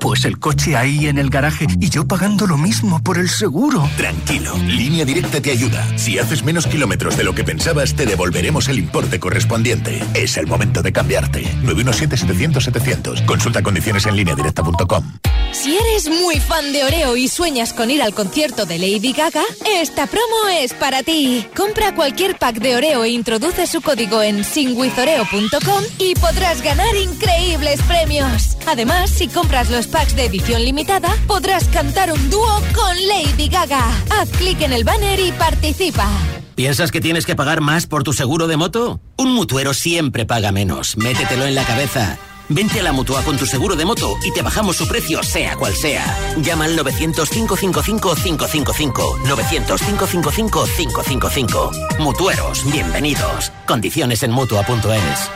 Pues 0.03 0.25
el 0.25 0.41
coche 0.41 0.77
ahí 0.77 1.07
en 1.07 1.17
el 1.17 1.31
garaje 1.31 1.65
y 1.79 1.89
yo 1.89 2.05
pagando 2.09 2.49
lo 2.49 2.59
mismo 2.59 3.01
por 3.05 3.19
el 3.19 3.29
seguro. 3.29 3.89
Tranquilo, 3.97 4.53
Línea 4.67 5.05
Directa 5.05 5.41
te 5.41 5.53
ayuda. 5.53 5.87
Si 5.97 6.19
haces 6.19 6.43
menos 6.43 6.67
kilómetros 6.67 7.17
de 7.17 7.23
lo 7.23 7.37
que 7.37 7.45
pensabas, 7.45 7.95
te 7.95 8.05
devolveremos 8.05 8.69
el 8.69 8.81
importe 8.81 9.21
correspondiente. 9.21 10.03
Es 10.15 10.37
el 10.39 10.49
momento 10.49 10.83
de 10.83 10.93
cambiarte. 10.93 11.45
917-700-700. 11.63 13.25
Consulta 13.27 13.63
condiciones 13.63 14.05
en 14.07 14.17
lineadirecta.com. 14.17 15.05
Si 15.53 15.77
eres 15.77 16.09
muy 16.09 16.41
fan 16.41 16.73
de 16.73 16.83
Oreo 16.83 17.15
y 17.15 17.29
sueñas 17.29 17.75
con 17.75 17.91
ir 17.91 18.03
al 18.03 18.15
concierto 18.15 18.65
de 18.65 18.79
Lady 18.79 19.13
Gaga, 19.13 19.45
esta 19.67 20.07
promo 20.07 20.49
es 20.51 20.73
para 20.73 21.03
ti. 21.03 21.47
Compra 21.55 21.95
cualquier 21.95 22.39
pack 22.39 22.57
de 22.57 22.75
Oreo 22.75 23.05
e 23.05 23.11
introduce 23.11 23.67
su 23.67 23.83
código 23.83 24.23
en 24.23 24.45
singwithoreo.com 24.45 25.85
y 25.99 26.15
podrás 26.15 26.63
ganar 26.63 26.97
increíbles 26.97 27.83
premios. 27.83 28.57
Además, 28.67 29.11
si 29.11 29.29
compras 29.29 29.71
los 29.71 29.87
packs 29.87 30.17
de 30.17 30.25
edición 30.25 30.65
limitada, 30.65 31.15
podrás 31.27 31.69
cantar 31.69 32.11
un 32.11 32.31
dúo 32.31 32.63
con 32.75 32.97
Lady 33.07 33.49
Gaga. 33.49 33.85
Haz 34.19 34.31
clic 34.31 34.63
en 34.63 34.73
el 34.73 34.85
banner 34.85 35.21
y 35.21 35.33
participa. 35.33 36.09
¿Piensas 36.55 36.91
que 36.91 37.01
tienes 37.01 37.27
que 37.27 37.37
pagar 37.37 37.61
más 37.61 37.87
por 37.87 38.05
tu 38.05 38.15
seguro 38.15 38.47
de 38.47 38.57
moto? 38.57 39.01
Un 39.19 39.33
mutuero 39.33 39.75
siempre 39.75 40.25
paga 40.25 40.51
menos. 40.51 40.97
Métetelo 40.97 41.45
en 41.45 41.55
la 41.55 41.65
cabeza. 41.65 42.19
Vente 42.55 42.81
a 42.81 42.83
la 42.83 42.93
Mutua 42.93 43.23
con 43.23 43.39
tu 43.39 43.47
seguro 43.47 43.77
de 43.77 43.87
moto 43.87 44.19
y 44.23 44.31
te 44.33 44.43
bajamos 44.43 44.77
su 44.77 44.87
precio 44.87 45.23
sea 45.23 45.57
cual 45.57 45.75
sea. 45.75 46.19
Llama 46.43 46.67
al 46.67 46.79
900-555-555. 46.79 49.23
900-555-555. 49.23 51.99
Mutueros, 51.99 52.71
bienvenidos. 52.71 53.51
Condiciones 53.67 54.23
en 54.23 54.33
Mutua.es. 54.33 55.31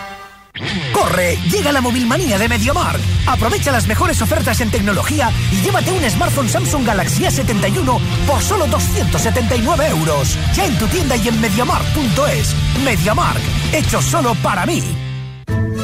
¡Corre! 0.93 1.37
Llega 1.51 1.73
la 1.73 1.81
movilmanía 1.81 2.37
de 2.39 2.49
MediaMark. 2.49 3.01
Aprovecha 3.27 3.73
las 3.73 3.87
mejores 3.87 4.21
ofertas 4.23 4.61
en 4.61 4.71
tecnología 4.71 5.31
y 5.53 5.63
llévate 5.63 5.91
un 5.93 6.11
smartphone 6.11 6.49
Samsung 6.49 6.87
Galaxy 6.87 7.25
A71 7.25 8.01
por 8.27 8.43
solo 8.43 8.67
279 8.67 9.89
euros. 9.89 10.37
Ya 10.55 10.67
en 10.67 10.79
tu 10.79 10.87
tienda 10.89 11.17
y 11.17 11.29
en 11.29 11.41
MediaMark.es. 11.41 12.55
MediaMark, 12.85 13.41
hecho 13.73 14.03
solo 14.03 14.35
para 14.43 14.67
mí. 14.67 14.83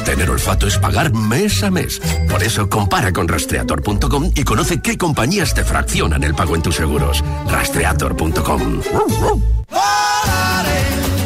Tener 0.05 0.29
olfato 0.29 0.67
es 0.67 0.77
pagar 0.77 1.13
mes 1.13 1.63
a 1.63 1.71
mes. 1.71 1.99
Por 2.29 2.43
eso 2.43 2.69
compara 2.69 3.11
con 3.11 3.27
rastreator.com 3.27 4.31
y 4.35 4.43
conoce 4.43 4.81
qué 4.81 4.97
compañías 4.97 5.53
te 5.53 5.63
fraccionan 5.63 6.23
el 6.23 6.35
pago 6.35 6.55
en 6.55 6.61
tus 6.61 6.75
seguros. 6.75 7.23
Rastreator.com. 7.49 8.81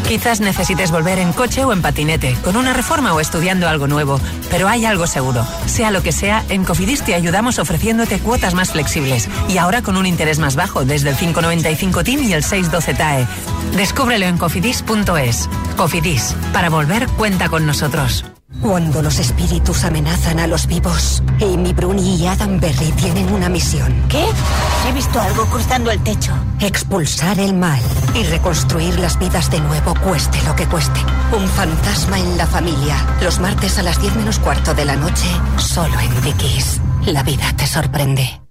Quizás 0.08 0.40
necesites 0.40 0.90
volver 0.90 1.20
en 1.20 1.34
coche 1.34 1.66
o 1.66 1.74
en 1.74 1.82
patinete, 1.82 2.34
con 2.42 2.56
una 2.56 2.72
reforma 2.72 3.13
o 3.13 3.20
estudiando 3.20 3.68
algo 3.68 3.88
nuevo, 3.88 4.22
pero 4.50 4.70
hay 4.70 4.86
algo 4.86 5.06
seguro. 5.06 5.46
Sea 5.66 5.92
lo 5.92 6.02
que 6.02 6.13
sea, 6.13 6.46
en 6.48 6.63
Cofidis 6.63 7.04
te 7.04 7.13
ayudamos 7.13 7.60
ofreciéndote 7.60 8.20
cuotas 8.20 8.54
más 8.54 8.72
flexibles 8.72 9.28
y 9.50 9.58
ahora 9.58 9.82
con 9.82 9.98
un 9.98 10.06
interés 10.06 10.40
más 10.40 10.56
bajo 10.56 10.86
desde 10.86 11.10
el 11.10 11.18
595 11.18 12.06
TIN 12.06 12.24
y 12.24 12.32
el 12.32 12.44
612 12.44 12.94
TAE. 12.94 13.28
Descúbrelo 13.76 14.28
en 14.28 14.38
cofidis.es. 14.38 15.50
Cofidis, 15.76 16.36
para 16.54 16.70
volver 16.70 17.08
cuenta 17.10 17.50
con 17.50 17.66
nosotros. 17.66 18.24
Cuando 18.62 19.02
los 19.02 19.20
espíritus 19.20 19.84
amenazan 19.84 20.39
a 20.39 20.48
los 20.48 20.65
vivos, 20.65 21.22
Amy 21.41 21.74
Bruni 21.74 22.15
y 22.15 22.28
Adam 22.28 22.60
Berry 22.60 22.91
tienen 22.93 23.32
una 23.32 23.50
misión. 23.50 23.93
¿Qué? 24.10 24.26
He 24.88 24.93
visto 24.93 25.22
algo 25.22 25.46
cruzando 25.46 25.91
el 25.91 26.02
techo. 26.04 26.34
Expulsar 26.60 27.39
el 27.39 27.54
mal 27.54 27.80
y 28.15 28.24
reconstruir 28.24 29.00
las 29.00 29.20
vidas 29.20 29.52
de 29.52 29.60
nuevo, 29.62 29.93
cueste 30.04 30.41
lo 30.43 30.56
que 30.56 30.65
cueste. 30.65 31.00
Un 31.38 31.48
fantasma 31.48 32.20
en 32.20 32.38
la 32.38 32.48
familia. 32.48 32.96
Los 33.22 33.39
martes 33.39 33.78
a 33.78 33.84
las 33.84 34.02
10 34.02 34.15
menos 34.15 34.39
cuarto 34.39 34.74
de 34.74 34.86
la 34.86 34.96
noche, 34.96 35.28
solo 35.58 36.00
en 36.00 36.22
Dickies. 36.22 36.82
la 37.06 37.24
vida 37.24 37.54
te 37.56 37.67
sorprende. 37.67 38.41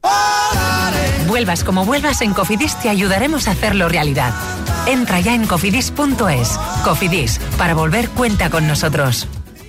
Vuelvas 1.26 1.64
como 1.64 1.84
vuelvas, 1.84 2.22
en 2.22 2.32
Cofidis 2.32 2.76
te 2.76 2.88
ayudaremos 2.88 3.48
a 3.48 3.50
hacerlo 3.50 3.88
realidad. 3.88 4.32
Entra 4.86 5.18
ya 5.18 5.34
en 5.34 5.46
cofidis.es. 5.46 6.60
Cofidis, 6.84 7.40
para 7.58 7.74
volver 7.74 8.08
cuenta 8.10 8.48
con 8.48 8.68
nosotros. 8.68 9.26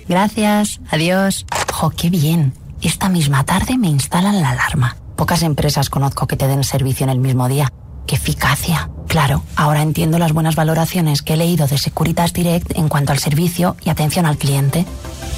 Gracias, 0.08 0.80
adiós. 0.90 1.44
Jo, 1.72 1.90
qué 1.90 2.10
bien. 2.10 2.54
Esta 2.80 3.08
misma 3.08 3.44
tarde 3.44 3.76
me 3.76 3.88
instalan 3.88 4.40
la 4.40 4.50
alarma. 4.50 4.96
Pocas 5.16 5.42
empresas 5.42 5.90
conozco 5.90 6.26
que 6.26 6.36
te 6.36 6.46
den 6.46 6.64
servicio 6.64 7.04
en 7.04 7.10
el 7.10 7.18
mismo 7.18 7.48
día. 7.48 7.72
¡Qué 8.06 8.16
eficacia! 8.16 8.88
Claro, 9.06 9.42
ahora 9.56 9.82
entiendo 9.82 10.18
las 10.18 10.32
buenas 10.32 10.54
valoraciones 10.54 11.22
que 11.22 11.34
he 11.34 11.36
leído 11.36 11.66
de 11.66 11.76
Securitas 11.76 12.32
Direct 12.32 12.76
en 12.76 12.88
cuanto 12.88 13.12
al 13.12 13.18
servicio 13.18 13.76
y 13.84 13.90
atención 13.90 14.26
al 14.26 14.38
cliente. 14.38 14.86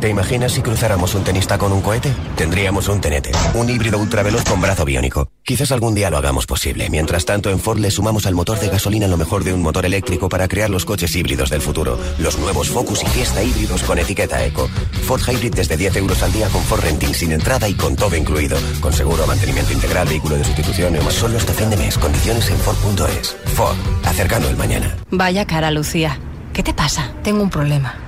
¿Te 0.00 0.08
imaginas 0.08 0.52
si 0.52 0.62
cruzáramos 0.62 1.16
un 1.16 1.24
tenista 1.24 1.58
con 1.58 1.72
un 1.72 1.80
cohete? 1.80 2.12
Tendríamos 2.36 2.86
un 2.86 3.00
tenete, 3.00 3.32
un 3.54 3.68
híbrido 3.68 3.98
ultraveloz 3.98 4.44
con 4.44 4.60
brazo 4.60 4.84
biónico. 4.84 5.28
Quizás 5.42 5.72
algún 5.72 5.96
día 5.96 6.08
lo 6.08 6.18
hagamos 6.18 6.46
posible. 6.46 6.88
Mientras 6.88 7.24
tanto, 7.24 7.50
en 7.50 7.58
Ford 7.58 7.80
le 7.80 7.90
sumamos 7.90 8.24
al 8.26 8.34
motor 8.36 8.60
de 8.60 8.68
gasolina 8.68 9.08
lo 9.08 9.16
mejor 9.16 9.42
de 9.42 9.52
un 9.52 9.60
motor 9.60 9.84
eléctrico 9.86 10.28
para 10.28 10.46
crear 10.46 10.70
los 10.70 10.84
coches 10.84 11.16
híbridos 11.16 11.50
del 11.50 11.62
futuro. 11.62 11.98
Los 12.18 12.38
nuevos 12.38 12.68
Focus 12.68 13.02
y 13.02 13.06
Fiesta 13.06 13.42
híbridos 13.42 13.82
con 13.82 13.98
etiqueta 13.98 14.44
Eco. 14.44 14.68
Ford 15.02 15.20
Hybrid 15.28 15.54
desde 15.54 15.76
10 15.76 15.96
euros 15.96 16.22
al 16.22 16.32
día 16.32 16.48
con 16.48 16.62
Ford 16.62 16.82
Renting 16.82 17.14
sin 17.14 17.32
entrada 17.32 17.68
y 17.68 17.74
con 17.74 17.96
todo 17.96 18.14
incluido. 18.14 18.56
Con 18.80 18.92
seguro, 18.92 19.26
mantenimiento 19.26 19.72
integral, 19.72 20.06
vehículo 20.06 20.36
de 20.36 20.44
sustitución 20.44 20.94
y 20.94 21.00
más 21.00 21.14
solo 21.14 21.38
hasta 21.38 21.52
fin 21.52 21.70
de 21.70 21.76
mes. 21.76 21.98
Condiciones 21.98 22.48
en 22.50 22.58
Ford.es. 22.58 23.36
Ford, 23.54 23.76
acercando 24.04 24.48
el 24.48 24.56
mañana. 24.56 24.96
Vaya 25.10 25.44
cara, 25.44 25.72
Lucía. 25.72 26.20
¿Qué 26.52 26.62
te 26.62 26.72
pasa? 26.72 27.12
Tengo 27.24 27.42
un 27.42 27.50
problema. 27.50 28.07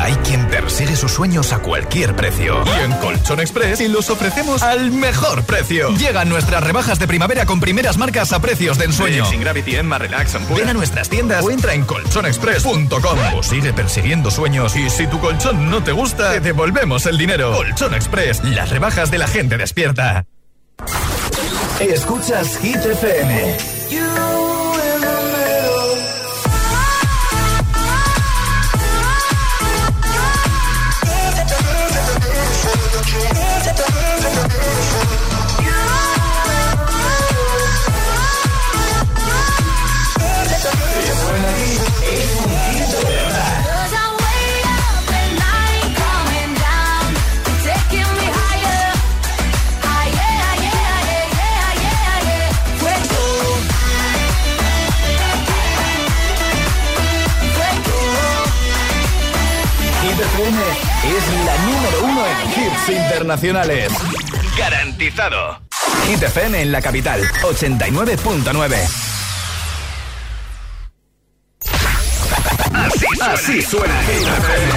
Hay 0.00 0.14
quien 0.24 0.46
persigue 0.46 0.94
sus 0.94 1.12
sueños 1.12 1.52
a 1.52 1.58
cualquier 1.58 2.14
precio. 2.14 2.62
Y 2.64 2.84
en 2.84 2.92
Colchón 2.92 3.40
Express 3.40 3.80
y 3.80 3.88
los 3.88 4.08
ofrecemos 4.10 4.62
al 4.62 4.92
mejor 4.92 5.44
precio. 5.44 5.90
Llegan 5.90 6.28
nuestras 6.28 6.62
rebajas 6.62 7.00
de 7.00 7.08
primavera 7.08 7.46
con 7.46 7.58
primeras 7.58 7.98
marcas 7.98 8.32
a 8.32 8.40
precios 8.40 8.78
de 8.78 8.84
ensueño. 8.84 9.26
Sin 9.26 9.40
Gravity, 9.40 9.76
Emma 9.76 9.98
Relax, 9.98 10.36
Ampura. 10.36 10.60
Ven 10.60 10.68
a 10.68 10.72
nuestras 10.72 11.08
tiendas 11.08 11.44
o 11.44 11.50
entra 11.50 11.74
en 11.74 11.84
colchonexpress.com 11.84 13.18
o 13.36 13.42
sigue 13.42 13.72
persiguiendo 13.72 14.30
sueños 14.30 14.76
y 14.76 14.88
si 14.88 15.08
tu 15.08 15.18
colchón 15.18 15.68
no 15.68 15.82
te 15.82 15.90
gusta, 15.90 16.32
te 16.32 16.40
devolvemos 16.40 17.04
el 17.06 17.18
dinero. 17.18 17.52
Colchón 17.52 17.94
Express, 17.94 18.44
las 18.44 18.70
rebajas 18.70 19.10
de 19.10 19.18
la 19.18 19.26
gente 19.26 19.56
despierta. 19.56 20.26
Escuchas 21.80 22.56
Hit 22.58 22.76
FM. 22.76 23.56
Internacionales. 62.90 63.92
Garantizado. 64.56 65.60
Hit 66.06 66.22
FM 66.22 66.62
en 66.62 66.72
la 66.72 66.80
capital, 66.80 67.22
89.9. 67.42 69.08
Así 72.72 73.06
Así 73.20 73.62
suena 73.62 74.00
FM. 74.02 74.72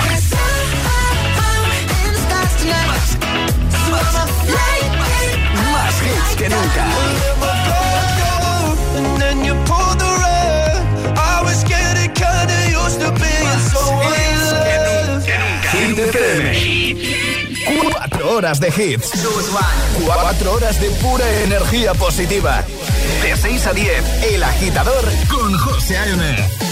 Más 5.72 5.96
hits 6.02 6.36
que 6.38 6.50
nunca. 6.50 7.41
Horas 18.24 18.60
de 18.60 18.68
hits. 18.70 19.12
Cuatro 20.06 20.54
horas 20.54 20.80
de 20.80 20.90
pura 20.92 21.30
energía 21.44 21.94
positiva. 21.94 22.64
De 23.22 23.36
6 23.36 23.68
a 23.68 23.74
10, 23.74 24.24
El 24.34 24.44
Agitador 24.44 25.06
con 25.30 25.58
José 25.58 25.98
A.M. 25.98 26.72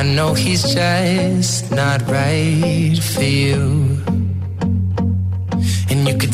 I 0.00 0.02
know 0.02 0.32
he's 0.32 0.62
just 0.72 1.70
not 1.72 2.00
right 2.08 2.98
for 3.02 3.22
you. 3.22 3.99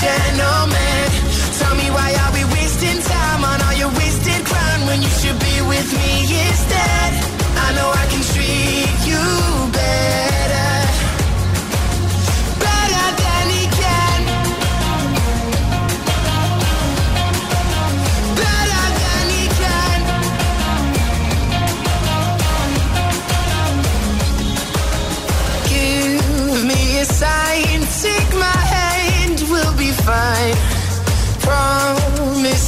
gentleman. 0.00 1.06
Tell 1.60 1.74
me 1.76 1.90
why 1.90 2.14
are 2.22 2.32
we 2.32 2.44
wasting 2.56 3.00
time 3.02 3.44
on 3.44 3.60
all 3.62 3.74
your 3.74 3.92
wasted 4.00 4.44
crown 4.46 4.86
when 4.86 5.02
you 5.02 5.12
should 5.20 5.38
be 5.38 5.56
with 5.68 5.88
me 5.92 6.12
instead? 6.48 7.29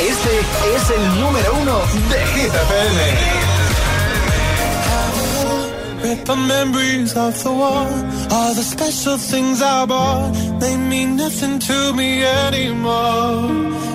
Este 0.00 0.40
es 0.74 0.90
el 0.90 1.20
número 1.20 1.54
uno 1.62 1.78
de 2.10 2.26
Hit 2.26 2.54
FM. 2.54 3.02
Rip 6.02 6.24
the 6.24 6.36
memories 6.36 7.16
of 7.16 7.42
the 7.42 7.50
war. 7.50 7.86
All 8.30 8.54
the 8.54 8.62
special 8.62 9.16
things 9.16 9.62
I 9.62 9.86
bought. 9.86 10.32
They 10.60 10.76
mean 10.76 11.16
nothing 11.16 11.58
to 11.58 11.92
me 11.94 12.24
anymore. 12.24 13.93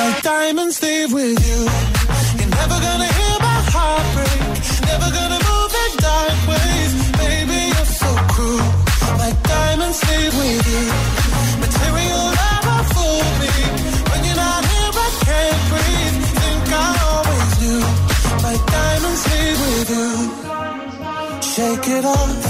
My 0.00 0.18
diamonds 0.22 0.82
leave 0.82 1.12
with 1.12 1.38
you. 1.48 1.60
You're 2.38 2.54
never 2.60 2.76
gonna 2.86 3.10
hear 3.18 3.36
my 3.50 3.60
heart 3.72 4.06
break. 4.16 4.40
Never 4.90 5.08
gonna 5.18 5.40
move 5.48 5.72
in 5.84 5.92
dark 6.08 6.36
ways. 6.50 6.92
Baby, 7.20 7.58
you're 7.72 7.92
so 8.02 8.10
cruel. 8.32 8.68
My 9.22 9.30
diamonds 9.52 10.00
leave 10.08 10.34
with 10.40 10.64
you. 10.72 10.84
Material 11.64 12.24
never 12.44 12.78
fooled 12.92 13.34
me. 13.44 13.54
When 14.10 14.20
you're 14.26 14.40
not 14.46 14.62
here, 14.72 14.92
I 15.06 15.08
can't 15.28 15.62
breathe. 15.70 16.16
Think 16.40 16.66
I 16.86 16.90
always 17.12 17.52
knew. 17.60 17.82
My 18.46 18.56
diamonds 18.76 19.22
leave 19.32 19.58
with 19.66 19.88
you. 19.96 20.08
Shake 21.52 21.88
it 21.98 22.04
off. 22.06 22.49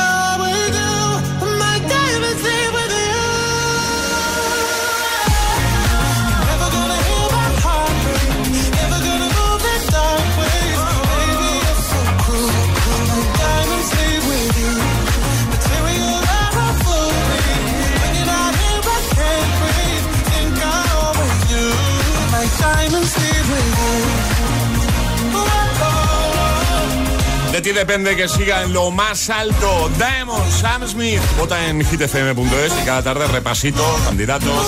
De 27.61 27.69
ti 27.69 27.77
depende 27.77 28.15
que 28.15 28.27
siga 28.27 28.63
en 28.63 28.73
lo 28.73 28.89
más 28.89 29.29
alto. 29.29 29.87
Diamond 29.95 30.51
Sam 30.51 30.87
Smith. 30.87 31.21
Vota 31.37 31.67
en 31.67 31.79
hitfm.es 31.79 32.73
y 32.81 32.85
cada 32.85 33.03
tarde 33.03 33.27
repasito, 33.27 33.85
candidatos. 34.03 34.65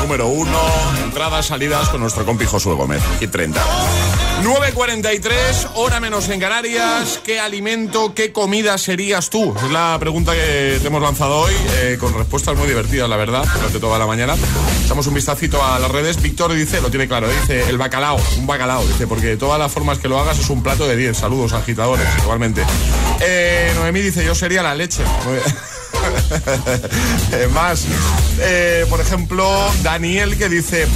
Número 0.00 0.26
uno, 0.26 0.58
entradas, 1.04 1.46
salidas 1.46 1.88
con 1.90 2.00
nuestro 2.00 2.26
compi 2.26 2.44
Josué 2.44 2.74
Gómez. 2.74 3.00
Hit 3.20 3.30
30. 3.30 3.60
9.43, 4.42 5.70
hora 5.74 5.98
menos 5.98 6.28
en 6.28 6.38
Canarias. 6.40 7.20
¿Qué 7.24 7.40
alimento, 7.40 8.14
qué 8.14 8.32
comida 8.32 8.76
serías 8.78 9.30
tú? 9.30 9.54
Es 9.56 9.70
la 9.70 9.96
pregunta 9.98 10.32
que 10.34 10.78
te 10.80 10.86
hemos 10.86 11.02
lanzado 11.02 11.38
hoy, 11.38 11.54
eh, 11.76 11.96
con 11.98 12.14
respuestas 12.14 12.56
muy 12.56 12.68
divertidas, 12.68 13.08
la 13.08 13.16
verdad, 13.16 13.44
durante 13.54 13.80
toda 13.80 13.98
la 13.98 14.06
mañana. 14.06 14.34
Echamos 14.84 15.06
un 15.06 15.14
vistacito 15.14 15.64
a 15.64 15.78
las 15.78 15.90
redes. 15.90 16.20
Víctor 16.20 16.52
dice, 16.52 16.80
lo 16.80 16.90
tiene 16.90 17.08
claro, 17.08 17.28
dice 17.28 17.68
el 17.68 17.78
bacalao, 17.78 18.20
un 18.38 18.46
bacalao, 18.46 18.86
dice, 18.86 19.06
porque 19.06 19.26
de 19.26 19.36
todas 19.36 19.58
las 19.58 19.72
formas 19.72 19.98
que 19.98 20.08
lo 20.08 20.18
hagas 20.20 20.38
es 20.38 20.50
un 20.50 20.62
plato 20.62 20.86
de 20.86 20.96
10. 20.96 21.16
Saludos, 21.16 21.52
agitadores, 21.52 22.06
igualmente. 22.22 22.62
Eh, 23.20 23.72
Noemí 23.74 24.00
dice, 24.00 24.24
yo 24.24 24.34
sería 24.34 24.62
la 24.62 24.74
leche. 24.74 25.02
Eh, 27.32 27.48
Más, 27.52 27.84
eh, 28.38 28.86
por 28.88 29.00
ejemplo, 29.00 29.50
Daniel 29.82 30.36
que 30.36 30.48
dice, 30.48 30.86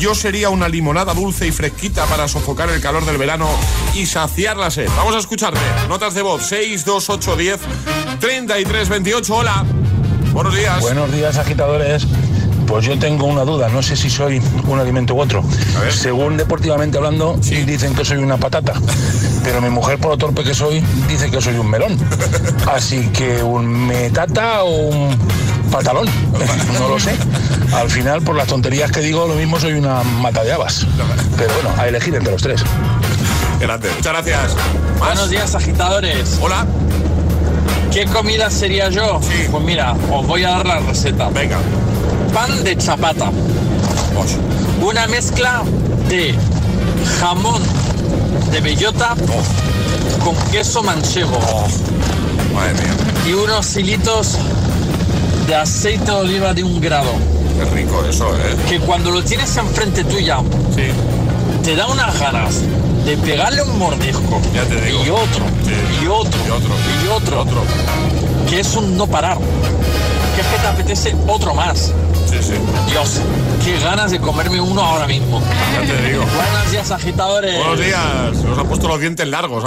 yo 0.00 0.14
sería 0.14 0.48
una 0.48 0.66
limonada 0.66 1.12
dulce 1.12 1.46
y 1.46 1.52
fresquita 1.52 2.06
para 2.06 2.26
sofocar 2.26 2.70
el 2.70 2.80
calor 2.80 3.04
del 3.04 3.18
verano 3.18 3.46
y 3.94 4.06
saciar 4.06 4.56
la 4.56 4.70
sed. 4.70 4.88
Vamos 4.96 5.14
a 5.14 5.18
escucharte. 5.18 5.60
Notas 5.90 6.14
de 6.14 6.22
voz 6.22 6.42
62810 6.46 7.60
3328. 8.18 9.36
Hola. 9.36 9.64
Buenos 10.32 10.56
días. 10.56 10.80
Buenos 10.80 11.12
días, 11.12 11.36
agitadores. 11.36 12.06
Pues 12.66 12.86
yo 12.86 12.98
tengo 12.98 13.26
una 13.26 13.44
duda, 13.44 13.68
no 13.68 13.82
sé 13.82 13.94
si 13.94 14.08
soy 14.08 14.40
un 14.66 14.78
alimento 14.78 15.14
u 15.14 15.20
otro. 15.20 15.44
Según 15.90 16.38
deportivamente 16.38 16.96
hablando, 16.96 17.36
dicen 17.36 17.94
que 17.94 18.04
soy 18.04 18.18
una 18.18 18.38
patata, 18.38 18.72
pero 19.44 19.60
mi 19.60 19.68
mujer, 19.68 19.98
por 19.98 20.12
lo 20.12 20.16
torpe 20.16 20.44
que 20.44 20.54
soy, 20.54 20.82
dice 21.08 21.30
que 21.30 21.42
soy 21.42 21.56
un 21.56 21.68
melón. 21.68 21.98
Así 22.72 23.08
que 23.08 23.42
un 23.42 23.66
metata 23.66 24.62
o 24.62 24.88
un 24.88 25.18
patalón, 25.70 26.06
no 26.78 26.88
lo 26.88 27.00
sé. 27.00 27.16
Al 27.72 27.90
final, 27.90 28.22
por 28.22 28.36
las 28.36 28.48
tonterías 28.48 28.90
que 28.90 29.00
digo, 29.00 29.26
lo 29.26 29.34
mismo 29.34 29.58
soy 29.58 29.74
una 29.74 30.02
mata 30.02 30.42
de 30.42 30.52
habas. 30.52 30.86
Pero 31.36 31.54
bueno, 31.54 31.70
a 31.78 31.88
elegir 31.88 32.14
entre 32.14 32.32
los 32.32 32.42
tres. 32.42 32.62
Grande. 33.60 33.90
Muchas 33.96 34.12
gracias. 34.12 34.56
Buenos 34.98 35.30
días, 35.30 35.54
agitadores. 35.54 36.38
Hola. 36.40 36.66
¿Qué 37.92 38.06
comida 38.06 38.50
sería 38.50 38.88
yo? 38.88 39.20
Pues 39.50 39.64
mira, 39.64 39.94
os 40.10 40.26
voy 40.26 40.44
a 40.44 40.50
dar 40.50 40.66
la 40.66 40.80
receta. 40.80 41.28
Venga. 41.30 41.58
Pan 42.32 42.62
de 42.62 42.76
chapata. 42.76 43.30
Una 44.80 45.06
mezcla 45.08 45.62
de 46.08 46.34
jamón 47.20 47.62
de 48.50 48.60
bellota 48.60 49.14
con 50.24 50.36
queso 50.50 50.82
manchego. 50.82 51.38
Madre 52.54 52.74
mía. 52.74 52.94
Y 53.26 53.32
unos 53.32 53.76
hilitos 53.76 54.38
de 55.50 55.56
aceite 55.56 56.04
de 56.04 56.12
oliva 56.12 56.54
de 56.54 56.62
un 56.62 56.80
grado. 56.80 57.10
Qué 57.58 57.64
rico 57.74 58.04
eso, 58.08 58.32
¿eh? 58.36 58.54
Que 58.68 58.78
cuando 58.78 59.10
lo 59.10 59.20
tienes 59.24 59.56
enfrente 59.56 60.04
tuya, 60.04 60.38
te 61.64 61.74
da 61.74 61.88
unas 61.88 62.20
ganas 62.20 62.60
de 63.04 63.16
pegarle 63.16 63.60
un 63.62 63.76
mordisco. 63.76 64.40
Ya 64.54 64.62
te 64.62 64.80
digo. 64.80 65.04
Y 65.04 65.10
otro, 65.10 65.44
y 66.00 66.06
otro, 66.06 66.40
Y 66.46 66.50
otro. 66.50 66.74
y 67.04 67.08
otro, 67.08 67.40
otro. 67.42 67.62
Que 68.48 68.60
es 68.60 68.76
un 68.76 68.96
no 68.96 69.08
parar. 69.08 69.38
Que 70.36 70.40
es 70.40 70.46
que 70.46 70.56
te 70.56 70.66
apetece 70.68 71.16
otro 71.26 71.52
más. 71.52 71.92
Sí, 72.30 72.36
sí. 72.40 72.52
Dios, 72.88 73.20
qué 73.64 73.76
ganas 73.80 74.12
de 74.12 74.20
comerme 74.20 74.60
uno 74.60 74.80
ahora 74.82 75.08
mismo. 75.08 75.42
Ya 75.74 75.80
te 75.96 76.10
digo. 76.10 76.22
Buenos 76.26 76.70
días, 76.70 76.88
agitadores. 76.92 77.56
Buenos 77.56 77.80
días. 77.80 78.36
Nos 78.44 78.56
han 78.56 78.68
puesto 78.68 78.86
los 78.86 79.00
dientes 79.00 79.26
largos. 79.26 79.64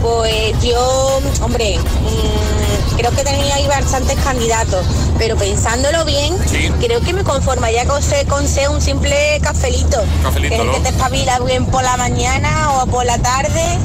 Pues 0.00 0.54
yo, 0.62 1.20
hombre, 1.42 1.76
mm, 1.78 2.59
creo 3.00 3.12
que 3.12 3.24
tenía 3.24 3.54
ahí 3.54 3.66
bastantes 3.66 4.14
candidatos, 4.22 4.84
pero 5.16 5.34
pensándolo 5.36 6.04
bien, 6.04 6.36
creo 6.80 7.00
que 7.00 7.14
me 7.14 7.24
conformaría 7.24 7.86
con 7.86 8.02
ser, 8.02 8.26
con 8.26 8.46
ser 8.46 8.68
un 8.68 8.82
simple 8.82 9.40
cafelito. 9.42 10.02
Cafelito, 10.22 10.56
que 10.56 10.64
¿no? 10.64 10.72
que 10.72 10.80
te 10.80 10.88
espabila 10.90 11.38
bien 11.40 11.64
por 11.64 11.82
la 11.82 11.96
mañana 11.96 12.72
o 12.74 12.86
por 12.86 13.06
la 13.06 13.16
tarde. 13.18 13.78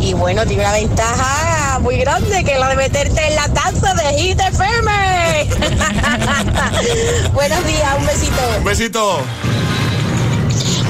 Y 0.00 0.14
bueno, 0.14 0.46
tiene 0.46 0.62
una 0.62 0.72
ventaja 0.72 1.80
muy 1.80 1.98
grande, 1.98 2.44
que 2.44 2.52
es 2.54 2.58
la 2.58 2.68
de 2.70 2.76
meterte 2.76 3.26
en 3.26 3.34
la 3.34 3.48
taza 3.48 3.92
de 3.92 4.18
Hit 4.18 4.40
FM. 4.40 5.48
Buenos 7.34 7.66
días, 7.66 7.94
un 7.98 8.06
besito. 8.06 8.40
Un 8.58 8.64
besito. 8.64 9.20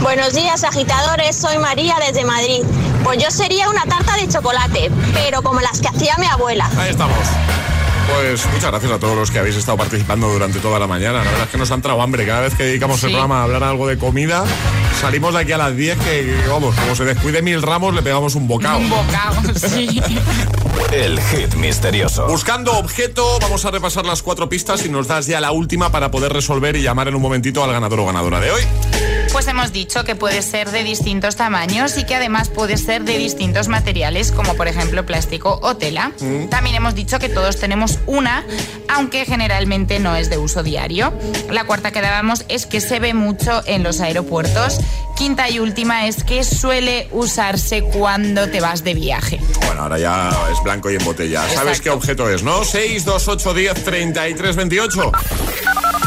Buenos 0.03 0.35
días, 0.35 0.62
agitadores. 0.62 1.35
Soy 1.35 1.59
María 1.59 1.97
desde 2.07 2.25
Madrid. 2.25 2.62
Pues 3.07 3.22
yo 3.22 3.30
sería 3.30 3.68
una 3.70 3.84
tarta 3.84 4.16
de 4.16 4.26
chocolate, 4.26 4.90
pero 5.14 5.40
como 5.40 5.61
las 5.61 5.80
que 5.80 5.86
hacía 5.86 6.16
mi 6.18 6.26
abuela. 6.26 6.68
Ahí 6.76 6.90
estamos. 6.90 7.16
Pues 8.12 8.44
muchas 8.46 8.68
gracias 8.68 8.90
a 8.90 8.98
todos 8.98 9.14
los 9.14 9.30
que 9.30 9.38
habéis 9.38 9.54
estado 9.54 9.78
participando 9.78 10.28
durante 10.28 10.59
toda 10.59 10.80
la 10.80 10.88
mañana. 10.88 11.18
La 11.18 11.30
verdad 11.30 11.44
es 11.44 11.50
que 11.50 11.57
nos 11.57 11.70
han 11.70 11.76
entrado 11.78 12.02
hambre. 12.02 12.26
Cada 12.26 12.40
vez 12.40 12.57
que 12.57 12.64
dedicamos 12.64 13.00
el 13.04 13.11
programa 13.11 13.38
a 13.38 13.42
hablar 13.44 13.62
algo 13.62 13.86
de 13.86 13.96
comida, 13.96 14.44
salimos 15.00 15.34
de 15.34 15.40
aquí 15.40 15.52
a 15.52 15.59
las 15.59 15.76
10 15.76 15.98
que, 15.98 16.04
que, 16.04 16.48
vamos, 16.48 16.74
como 16.74 16.96
se 16.96 17.04
descuide 17.04 17.42
mil 17.42 17.62
ramos, 17.62 17.94
le 17.94 18.02
pegamos 18.02 18.34
un 18.34 18.48
bocado. 18.48 18.78
Un 18.78 18.90
bocado, 18.90 19.40
sí. 19.54 20.02
El 20.90 21.20
hit 21.20 21.54
misterioso. 21.54 22.26
Buscando 22.26 22.72
objeto, 22.72 23.38
vamos 23.40 23.64
a 23.66 23.70
repasar 23.70 24.04
las 24.04 24.20
cuatro 24.22 24.48
pistas 24.48 24.84
y 24.84 24.88
nos 24.88 25.07
das 25.07 25.26
ya 25.26 25.40
la 25.40 25.52
última 25.52 25.92
para 25.92 26.11
poder 26.11 26.32
resolver 26.32 26.74
y 26.74 26.82
llamar 26.82 27.07
en 27.07 27.14
un 27.14 27.22
momentito 27.22 27.62
al 27.62 27.70
ganador 27.70 28.00
o 28.00 28.07
ganadora 28.07 28.40
de 28.40 28.50
hoy. 28.50 28.62
Pues 29.37 29.49
hemos 29.49 29.70
dicho 29.70 30.03
que 30.05 30.16
puede 30.16 30.41
ser 30.41 30.70
de 30.70 30.82
distintos 30.82 31.37
tamaños 31.37 31.99
y 31.99 32.07
que 32.07 32.14
además 32.14 32.49
puede 32.49 32.78
ser 32.78 33.05
de 33.05 33.18
distintos 33.18 33.68
materiales, 33.68 34.32
como 34.32 34.55
por 34.55 34.66
ejemplo 34.66 35.05
plástico 35.05 35.61
o 35.62 35.76
tela. 35.76 36.12
También 36.49 36.76
hemos 36.76 36.95
dicho 36.95 37.18
que 37.18 37.28
todos 37.28 37.59
tenemos 37.59 37.99
una, 38.07 38.47
aunque 38.89 39.26
generalmente 39.26 39.99
no 39.99 40.16
es 40.16 40.30
de 40.30 40.39
uso 40.39 40.62
diario. 40.62 41.12
La 41.51 41.64
cuarta 41.64 41.91
que 41.91 42.01
dábamos 42.01 42.47
es 42.49 42.64
que 42.64 42.80
se 42.80 42.99
ve 42.99 43.12
mucho 43.12 43.62
en 43.66 43.82
los 43.82 44.01
aeropuertos. 44.01 44.80
Quinta 45.18 45.51
y 45.51 45.59
última 45.59 46.07
es 46.07 46.24
que 46.24 46.43
suele 46.43 47.07
usarse 47.12 47.82
cuando 47.82 48.49
te 48.49 48.62
vas 48.62 48.84
de 48.84 48.95
viaje. 48.95 49.39
Bueno, 49.66 49.82
ahora 49.82 49.99
ya 49.99 50.30
es 50.51 50.62
blanco 50.64 50.91
y 50.91 50.95
en 50.95 51.05
botella. 51.05 51.43
¿Sabes 51.43 51.57
Exacto. 51.78 51.82
qué 51.82 51.91
objeto 51.91 52.30
es, 52.30 52.43
no? 52.43 52.64
6, 52.64 53.05
2, 53.05 53.28
8, 53.28 53.53
10, 53.53 53.84
33, 53.84 54.57
28. 54.57 55.12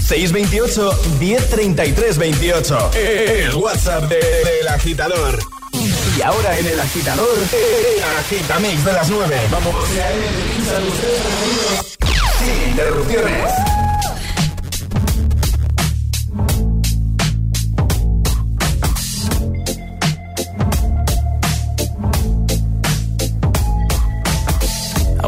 628 0.09 0.91
1033 1.19 2.17
28. 2.17 2.91
El 2.95 3.53
WhatsApp 3.53 4.05
de- 4.05 4.15
del 4.17 4.67
agitador. 4.67 5.37
Y 6.17 6.21
ahora 6.23 6.57
en 6.57 6.65
el 6.65 6.79
agitador, 6.79 7.37
agitamix 8.19 8.83
de 8.83 8.91
las 8.93 9.07
9. 9.09 9.39
Vamos. 9.51 9.75
Sin 12.39 12.69
interrupciones. 12.71 13.68